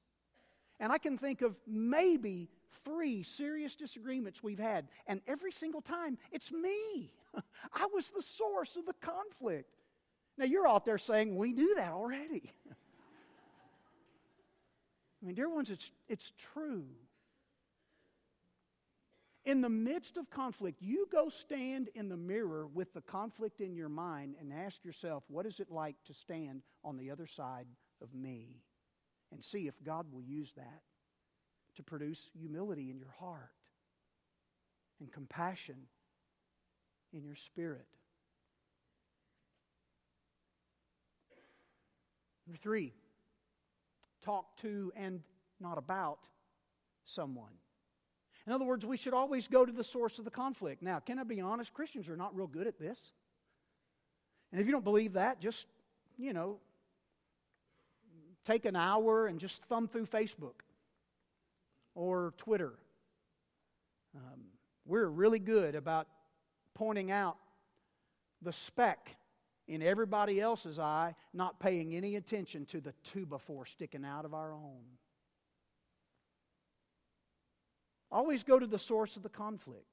And 0.80 0.92
I 0.92 0.98
can 0.98 1.18
think 1.18 1.42
of 1.42 1.60
maybe 1.68 2.50
three 2.84 3.24
serious 3.24 3.76
disagreements 3.76 4.44
we've 4.44 4.60
had, 4.60 4.88
and 5.08 5.22
every 5.28 5.52
single 5.52 5.82
time 5.82 6.18
it's 6.32 6.52
me. 6.52 7.12
I 7.74 7.88
was 7.94 8.12
the 8.12 8.22
source 8.22 8.76
of 8.76 8.86
the 8.86 8.94
conflict. 8.94 9.76
Now, 10.38 10.46
you're 10.46 10.68
out 10.68 10.86
there 10.86 10.98
saying, 10.98 11.36
We 11.36 11.54
knew 11.54 11.76
that 11.76 11.92
already. 11.92 12.52
I 15.22 15.26
mean, 15.26 15.36
dear 15.36 15.50
ones, 15.50 15.70
it's, 15.70 15.92
it's 16.08 16.34
true. 16.54 16.86
In 19.46 19.62
the 19.62 19.70
midst 19.70 20.18
of 20.18 20.30
conflict, 20.30 20.82
you 20.82 21.08
go 21.12 21.28
stand 21.30 21.90
in 21.96 22.08
the 22.08 22.18
mirror 22.18 22.66
with 22.66 22.94
the 22.94 23.02
conflict 23.02 23.60
in 23.60 23.76
your 23.76 23.90
mind 23.90 24.36
and 24.40 24.54
ask 24.54 24.84
yourself, 24.84 25.24
What 25.28 25.46
is 25.46 25.60
it 25.60 25.70
like 25.72 25.96
to 26.06 26.14
stand 26.14 26.62
on 26.84 26.98
the 26.98 27.12
other 27.12 27.28
side 27.28 27.68
of 28.02 28.14
me? 28.14 28.62
And 29.32 29.44
see 29.44 29.68
if 29.68 29.76
God 29.84 30.08
will 30.12 30.22
use 30.22 30.52
that 30.54 30.82
to 31.76 31.84
produce 31.84 32.30
humility 32.40 32.90
in 32.90 32.98
your 32.98 33.14
heart 33.20 33.52
and 35.00 35.12
compassion 35.12 35.76
in 37.12 37.24
your 37.24 37.36
spirit. 37.36 37.88
Number 42.48 42.58
three, 42.58 42.94
talk 44.24 44.58
to 44.58 44.92
and 44.96 45.22
not 45.60 45.78
about 45.78 46.28
someone. 47.06 47.54
In 48.46 48.52
other 48.52 48.66
words, 48.66 48.86
we 48.86 48.98
should 48.98 49.14
always 49.14 49.48
go 49.48 49.66
to 49.66 49.72
the 49.72 49.84
source 49.84 50.20
of 50.20 50.26
the 50.26 50.32
conflict. 50.32 50.82
Now, 50.82 51.00
can 51.00 51.18
I 51.18 51.24
be 51.24 51.40
honest? 51.40 51.74
Christians 51.74 52.10
are 52.10 52.18
not 52.18 52.36
real 52.36 52.48
good 52.48 52.68
at 52.68 52.78
this. 52.78 53.14
And 54.52 54.60
if 54.60 54.68
you 54.68 54.74
don't 54.74 54.84
believe 54.84 55.14
that, 55.14 55.40
just, 55.40 55.68
you 56.18 56.34
know, 56.34 56.58
take 58.44 58.66
an 58.66 58.76
hour 58.76 59.28
and 59.28 59.40
just 59.40 59.64
thumb 59.64 59.88
through 59.88 60.06
Facebook 60.06 60.62
or 61.96 62.34
Twitter. 62.38 62.74
Um, 64.16 64.42
we're 64.86 65.08
really 65.08 65.40
good 65.40 65.76
about 65.76 66.08
pointing 66.74 67.12
out 67.12 67.38
the 68.42 68.54
speck 68.54 69.16
in 69.68 69.82
everybody 69.82 70.42
else's 70.42 70.80
eye, 70.80 71.16
not 71.34 71.60
paying 71.60 71.96
any 71.96 72.16
attention 72.16 72.66
to 72.66 72.82
the 72.82 72.94
two 73.04 73.26
before 73.26 73.66
sticking 73.66 74.04
out 74.04 74.26
of 74.26 74.34
our 74.34 74.54
own. 74.54 74.84
Always 78.12 78.44
go 78.44 78.60
to 78.60 78.68
the 78.68 78.78
source 78.78 79.16
of 79.18 79.24
the 79.24 79.30
conflict. 79.30 79.88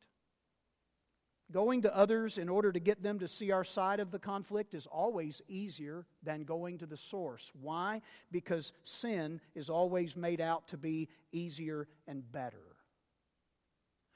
Going 1.52 1.82
to 1.82 1.96
others 1.96 2.38
in 2.38 2.48
order 2.48 2.70
to 2.70 2.80
get 2.80 3.02
them 3.02 3.18
to 3.18 3.28
see 3.28 3.50
our 3.50 3.64
side 3.64 3.98
of 3.98 4.10
the 4.10 4.18
conflict 4.18 4.74
is 4.74 4.86
always 4.86 5.42
easier 5.48 6.06
than 6.22 6.44
going 6.44 6.78
to 6.78 6.86
the 6.86 6.96
source. 6.96 7.50
Why? 7.60 8.02
Because 8.30 8.72
sin 8.84 9.40
is 9.54 9.68
always 9.68 10.16
made 10.16 10.40
out 10.40 10.68
to 10.68 10.76
be 10.76 11.08
easier 11.32 11.88
and 12.06 12.30
better. 12.30 12.76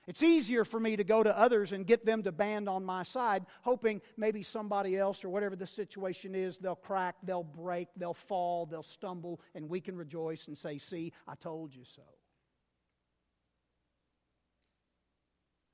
It's 0.06 0.22
easier 0.22 0.64
for 0.64 0.78
me 0.78 0.96
to 0.96 1.04
go 1.04 1.22
to 1.22 1.36
others 1.36 1.72
and 1.72 1.86
get 1.86 2.04
them 2.04 2.22
to 2.24 2.32
band 2.32 2.68
on 2.68 2.84
my 2.84 3.02
side, 3.02 3.46
hoping 3.62 4.02
maybe 4.16 4.42
somebody 4.42 4.98
else 4.98 5.24
or 5.24 5.30
whatever 5.30 5.56
the 5.56 5.66
situation 5.66 6.34
is, 6.34 6.58
they'll 6.58 6.74
crack, 6.74 7.16
they'll 7.22 7.42
break, 7.42 7.88
they'll 7.96 8.12
fall, 8.12 8.66
they'll 8.66 8.82
stumble, 8.82 9.40
and 9.54 9.68
we 9.68 9.80
can 9.80 9.96
rejoice 9.96 10.48
and 10.48 10.58
say, 10.58 10.76
See, 10.76 11.12
I 11.26 11.34
told 11.36 11.74
you 11.74 11.84
so. 11.84 12.02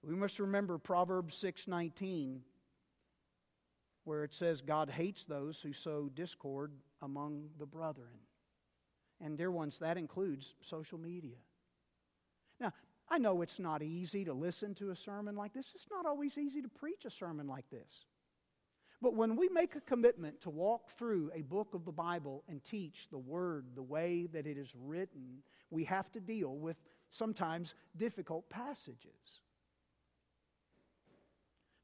We 0.03 0.15
must 0.15 0.39
remember 0.39 0.79
Proverbs 0.79 1.35
6:19 1.35 2.43
where 4.05 4.25
it 4.25 4.35
says 4.35 4.61
God 4.61 4.91
hates 4.91 5.25
those 5.25 5.61
who 5.61 5.73
sow 5.73 6.09
discord 6.09 6.73
among 7.03 7.51
the 7.59 7.67
brethren. 7.67 8.19
And 9.21 9.37
dear 9.37 9.51
ones, 9.51 9.79
that 9.79 9.99
includes 9.99 10.55
social 10.61 10.99
media. 10.99 11.37
Now, 12.59 12.73
I 13.09 13.19
know 13.19 13.43
it's 13.43 13.59
not 13.59 13.83
easy 13.83 14.25
to 14.25 14.33
listen 14.33 14.75
to 14.77 14.91
a 14.91 14.97
sermon 14.97 15.37
like 15.37 15.53
this. 15.53 15.73
It's 15.75 15.91
not 15.91 16.07
always 16.07 16.39
easy 16.39 16.63
to 16.63 16.69
preach 16.69 17.05
a 17.05 17.11
sermon 17.11 17.47
like 17.47 17.69
this. 17.71 18.07
But 19.03 19.15
when 19.15 19.37
we 19.37 19.49
make 19.49 19.77
a 19.77 19.81
commitment 19.81 20.41
to 20.43 20.51
walk 20.51 20.91
through 20.91 21.31
a 21.35 21.43
book 21.43 21.75
of 21.75 21.85
the 21.85 21.93
Bible 21.93 22.45
and 22.49 22.63
teach 22.63 23.09
the 23.11 23.19
Word 23.19 23.67
the 23.75 23.83
way 23.83 24.27
that 24.33 24.47
it 24.47 24.59
is 24.59 24.75
written, 24.77 25.43
we 25.71 25.85
have 25.85 26.11
to 26.13 26.21
deal 26.21 26.57
with 26.57 26.77
sometimes 27.11 27.75
difficult 27.97 28.49
passages. 28.51 29.43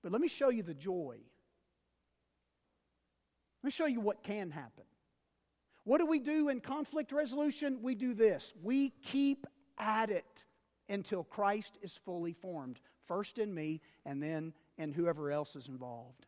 But 0.06 0.12
let 0.12 0.22
me 0.22 0.28
show 0.28 0.50
you 0.50 0.62
the 0.62 0.72
joy. 0.72 1.16
Let 3.60 3.66
me 3.66 3.72
show 3.72 3.86
you 3.86 4.00
what 4.00 4.22
can 4.22 4.52
happen. 4.52 4.84
What 5.82 5.98
do 5.98 6.06
we 6.06 6.20
do 6.20 6.48
in 6.48 6.60
conflict 6.60 7.10
resolution? 7.10 7.80
We 7.82 7.96
do 7.96 8.14
this 8.14 8.54
we 8.62 8.90
keep 9.02 9.48
at 9.78 10.10
it 10.10 10.44
until 10.88 11.24
Christ 11.24 11.76
is 11.82 11.98
fully 12.04 12.34
formed, 12.34 12.78
first 13.08 13.38
in 13.38 13.52
me 13.52 13.80
and 14.04 14.22
then 14.22 14.52
in 14.78 14.92
whoever 14.92 15.32
else 15.32 15.56
is 15.56 15.66
involved. 15.66 16.24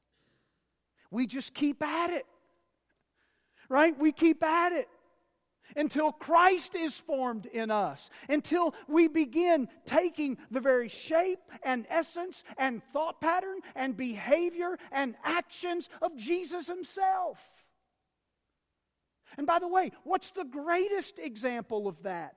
We 1.13 1.29
just 1.29 1.55
keep 1.55 1.81
at 1.81 2.11
it, 2.11 2.27
right? 3.69 3.97
We 3.97 4.11
keep 4.11 4.43
at 4.43 4.73
it 4.73 4.89
until 5.77 6.13
Christ 6.13 6.75
is 6.75 6.97
formed 6.97 7.47
in 7.47 7.71
us, 7.71 8.11
until 8.29 8.75
we 8.87 9.09
begin 9.09 9.69
taking 9.85 10.39
the 10.51 10.61
very 10.61 10.89
shape 10.89 11.41
and 11.63 11.87
essence 11.89 12.45
and 12.57 12.83
thought 12.93 13.21
pattern 13.21 13.61
and 13.75 13.97
behavior 13.97 14.79
and 14.93 15.15
actions 15.25 15.89
of 16.03 16.17
Jesus 16.17 16.67
Himself. 16.67 17.39
And 19.37 19.47
by 19.47 19.59
the 19.59 19.69
way, 19.69 19.93
what's 20.05 20.33
the 20.33 20.45
greatest 20.45 21.19
example 21.19 21.87
of 21.87 22.03
that? 22.03 22.35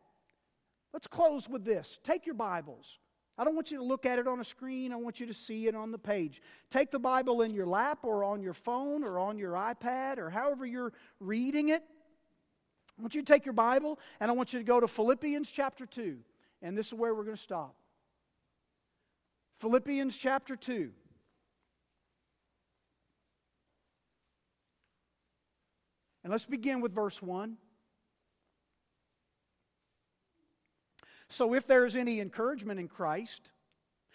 Let's 0.94 1.08
close 1.08 1.48
with 1.48 1.64
this. 1.64 2.00
Take 2.04 2.26
your 2.26 2.36
Bibles. 2.36 3.00
I 3.38 3.44
don't 3.44 3.56
want 3.56 3.72
you 3.72 3.78
to 3.78 3.84
look 3.84 4.06
at 4.06 4.20
it 4.20 4.28
on 4.28 4.40
a 4.40 4.44
screen. 4.44 4.92
I 4.92 4.98
want 4.98 5.20
you 5.20 5.26
to 5.26 5.34
see 5.34 5.68
it 5.68 5.74
on 5.74 5.92
the 5.92 5.98
page. 5.98 6.42
Take 6.70 6.92
the 6.92 7.00
Bible 7.00 7.42
in 7.42 7.54
your 7.54 7.66
lap 7.66 8.00
or 8.04 8.24
on 8.24 8.44
your 8.44 8.54
phone 8.54 9.04
or 9.04 9.18
on 9.18 9.38
your 9.38 9.54
iPad 9.54 10.18
or 10.18 10.30
however 10.30 10.66
you're 10.66 10.94
reading 11.20 11.70
it. 11.70 11.84
I 13.02 13.04
want 13.04 13.16
you 13.16 13.24
to 13.24 13.34
take 13.34 13.48
your 13.48 13.54
Bible 13.54 13.98
and 14.20 14.30
I 14.30 14.34
want 14.36 14.54
you 14.54 14.60
to 14.60 14.64
go 14.64 14.80
to 14.80 14.88
Philippians 14.88 15.50
chapter 15.50 15.88
2. 15.88 16.20
And 16.62 16.78
this 16.78 16.86
is 16.88 16.94
where 16.94 17.16
we're 17.16 17.24
going 17.24 17.36
to 17.36 17.42
stop. 17.42 17.74
Philippians 19.60 20.16
chapter 20.16 20.56
2. 20.56 20.92
And 26.24 26.30
let's 26.30 26.46
begin 26.46 26.80
with 26.80 26.94
verse 26.94 27.20
1. 27.24 27.58
So, 31.30 31.56
if 31.56 31.66
there 31.66 31.86
is 31.86 31.96
any 31.96 32.20
encouragement 32.20 32.80
in 32.80 32.88
Christ, 32.88 33.50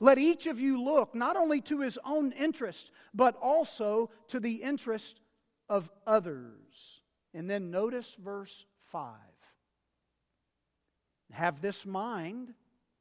Let 0.00 0.18
each 0.18 0.46
of 0.46 0.60
you 0.60 0.82
look 0.82 1.14
not 1.14 1.36
only 1.36 1.60
to 1.62 1.80
his 1.80 1.98
own 2.04 2.32
interest, 2.32 2.90
but 3.14 3.36
also 3.40 4.10
to 4.28 4.40
the 4.40 4.56
interest 4.56 5.20
of 5.68 5.90
others. 6.06 7.02
And 7.34 7.48
then 7.48 7.70
notice 7.70 8.16
verse 8.22 8.66
5. 8.92 9.14
Have 11.32 11.60
this 11.60 11.84
mind 11.84 12.54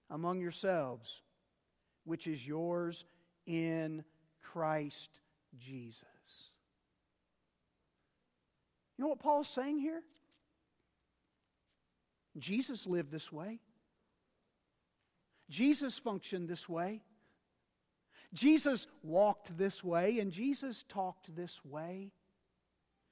among 0.09 0.41
yourselves, 0.41 1.21
which 2.03 2.27
is 2.27 2.45
yours 2.45 3.05
in 3.45 4.03
Christ 4.41 5.19
Jesus. 5.57 6.03
You 8.97 9.03
know 9.03 9.09
what 9.09 9.19
Paul's 9.19 9.49
saying 9.49 9.79
here? 9.79 10.01
Jesus 12.37 12.85
lived 12.85 13.11
this 13.11 13.31
way. 13.31 13.59
Jesus 15.49 15.97
functioned 15.99 16.47
this 16.47 16.67
way. 16.67 17.01
Jesus 18.33 18.87
walked 19.01 19.57
this 19.57 19.83
way, 19.83 20.19
and 20.19 20.31
Jesus 20.31 20.83
talked 20.89 21.35
this 21.35 21.63
way. 21.63 22.11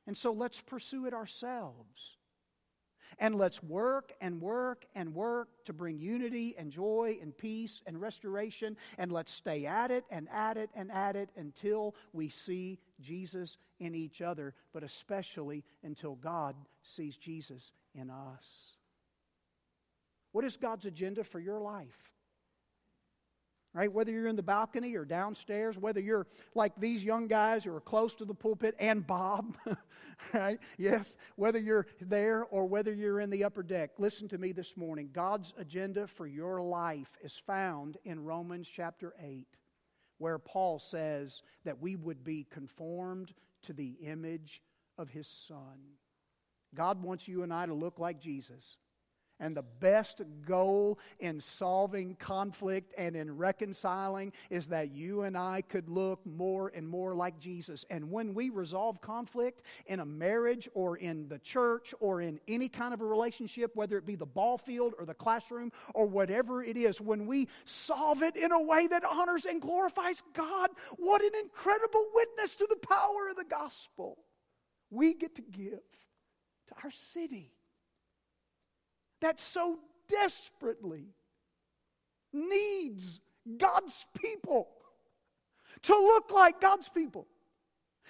And 0.05 0.17
so 0.17 0.33
let's 0.33 0.59
pursue 0.61 1.05
it 1.05 1.13
ourselves. 1.13 2.17
And 3.19 3.35
let's 3.35 3.61
work 3.61 4.11
and 4.21 4.41
work 4.41 4.85
and 4.95 5.13
work 5.13 5.47
to 5.65 5.73
bring 5.73 5.99
unity 5.99 6.55
and 6.57 6.71
joy 6.71 7.19
and 7.21 7.37
peace 7.37 7.81
and 7.85 8.01
restoration. 8.01 8.75
And 8.97 9.11
let's 9.11 9.31
stay 9.31 9.65
at 9.65 9.91
it 9.91 10.03
and 10.09 10.27
at 10.33 10.57
it 10.57 10.71
and 10.75 10.91
at 10.91 11.15
it 11.15 11.29
until 11.37 11.95
we 12.11 12.29
see 12.29 12.79
Jesus 12.99 13.57
in 13.79 13.93
each 13.93 14.21
other, 14.21 14.55
but 14.73 14.83
especially 14.83 15.63
until 15.83 16.15
God 16.15 16.55
sees 16.81 17.15
Jesus 17.15 17.71
in 17.93 18.09
us. 18.09 18.77
What 20.31 20.43
is 20.43 20.57
God's 20.57 20.87
agenda 20.87 21.23
for 21.23 21.39
your 21.39 21.59
life? 21.59 22.12
Right? 23.73 23.91
Whether 23.91 24.11
you're 24.11 24.27
in 24.27 24.35
the 24.35 24.43
balcony 24.43 24.95
or 24.95 25.03
downstairs, 25.03 25.77
whether 25.77 25.99
you're 25.99 26.27
like 26.53 26.73
these 26.77 27.03
young 27.03 27.27
guys 27.27 27.63
who 27.63 27.73
are 27.73 27.81
close 27.81 28.13
to 28.15 28.25
the 28.25 28.33
pulpit 28.33 28.75
and 28.79 29.05
Bob, 29.05 29.57
right? 30.33 30.59
Yes, 30.77 31.17
whether 31.35 31.59
you're 31.59 31.87
there 31.99 32.43
or 32.45 32.65
whether 32.65 32.93
you're 32.93 33.19
in 33.19 33.29
the 33.29 33.43
upper 33.43 33.63
deck, 33.63 33.91
listen 33.97 34.27
to 34.29 34.37
me 34.37 34.51
this 34.51 34.77
morning. 34.77 35.09
God's 35.11 35.53
agenda 35.57 36.07
for 36.07 36.27
your 36.27 36.61
life 36.61 37.17
is 37.23 37.37
found 37.37 37.97
in 38.05 38.23
Romans 38.23 38.69
chapter 38.69 39.13
8, 39.19 39.47
where 40.19 40.37
Paul 40.37 40.77
says 40.77 41.41
that 41.65 41.81
we 41.81 41.95
would 41.95 42.23
be 42.23 42.45
conformed 42.49 43.33
to 43.63 43.73
the 43.73 43.95
image 44.03 44.61
of 44.97 45.09
his 45.09 45.27
Son. 45.27 45.79
God 46.75 47.01
wants 47.01 47.27
you 47.27 47.43
and 47.43 47.53
I 47.53 47.65
to 47.65 47.73
look 47.73 47.99
like 47.99 48.19
Jesus. 48.19 48.77
And 49.43 49.57
the 49.57 49.65
best 49.81 50.21
goal 50.45 50.97
in 51.19 51.41
solving 51.41 52.15
conflict 52.15 52.93
and 52.97 53.13
in 53.13 53.35
reconciling 53.35 54.31
is 54.49 54.69
that 54.69 54.93
you 54.93 55.23
and 55.23 55.37
I 55.37 55.63
could 55.63 55.89
look 55.89 56.25
more 56.25 56.71
and 56.73 56.87
more 56.87 57.13
like 57.13 57.39
Jesus. 57.39 57.83
And 57.89 58.09
when 58.09 58.33
we 58.33 58.49
resolve 58.49 59.01
conflict 59.01 59.63
in 59.85 59.99
a 59.99 60.05
marriage 60.05 60.69
or 60.73 60.95
in 60.95 61.27
the 61.27 61.39
church 61.39 61.93
or 61.99 62.21
in 62.21 62.39
any 62.47 62.69
kind 62.69 62.93
of 62.93 63.01
a 63.01 63.05
relationship, 63.05 63.75
whether 63.75 63.97
it 63.97 64.05
be 64.05 64.15
the 64.15 64.25
ball 64.25 64.57
field 64.57 64.93
or 64.97 65.05
the 65.05 65.13
classroom 65.13 65.73
or 65.93 66.05
whatever 66.05 66.63
it 66.63 66.77
is, 66.77 67.01
when 67.01 67.27
we 67.27 67.49
solve 67.65 68.23
it 68.23 68.37
in 68.37 68.53
a 68.53 68.61
way 68.61 68.87
that 68.87 69.03
honors 69.03 69.43
and 69.43 69.61
glorifies 69.61 70.23
God, 70.33 70.69
what 70.95 71.21
an 71.21 71.33
incredible 71.41 72.05
witness 72.15 72.55
to 72.55 72.67
the 72.69 72.87
power 72.87 73.27
of 73.29 73.35
the 73.35 73.43
gospel 73.43 74.19
we 74.89 75.13
get 75.13 75.35
to 75.35 75.41
give 75.41 75.81
to 76.67 76.75
our 76.81 76.91
city 76.91 77.52
that 79.23 79.39
so 79.39 79.79
desperately 80.09 81.07
needs 82.33 83.21
God's 83.57 84.05
people 84.17 84.67
to 85.83 85.93
look 85.93 86.29
like 86.31 86.59
God's 86.59 86.89
people 86.89 87.27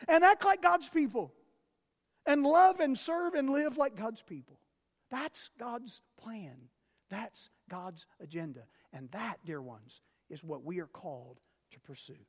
and 0.07 0.23
act 0.23 0.43
like 0.43 0.63
God's 0.63 0.89
people 0.89 1.31
and 2.25 2.43
love 2.43 2.79
and 2.79 2.97
serve 2.97 3.35
and 3.35 3.51
live 3.51 3.77
like 3.77 3.95
God's 3.95 4.23
people. 4.23 4.59
That's 5.11 5.51
God's 5.59 6.01
plan. 6.19 6.55
That's 7.11 7.49
God's 7.69 8.07
agenda. 8.19 8.61
And 8.91 9.09
that, 9.11 9.37
dear 9.45 9.61
ones, 9.61 10.01
is 10.31 10.43
what 10.43 10.63
we 10.63 10.79
are 10.79 10.87
called 10.87 11.39
to 11.73 11.79
pursue. 11.79 12.25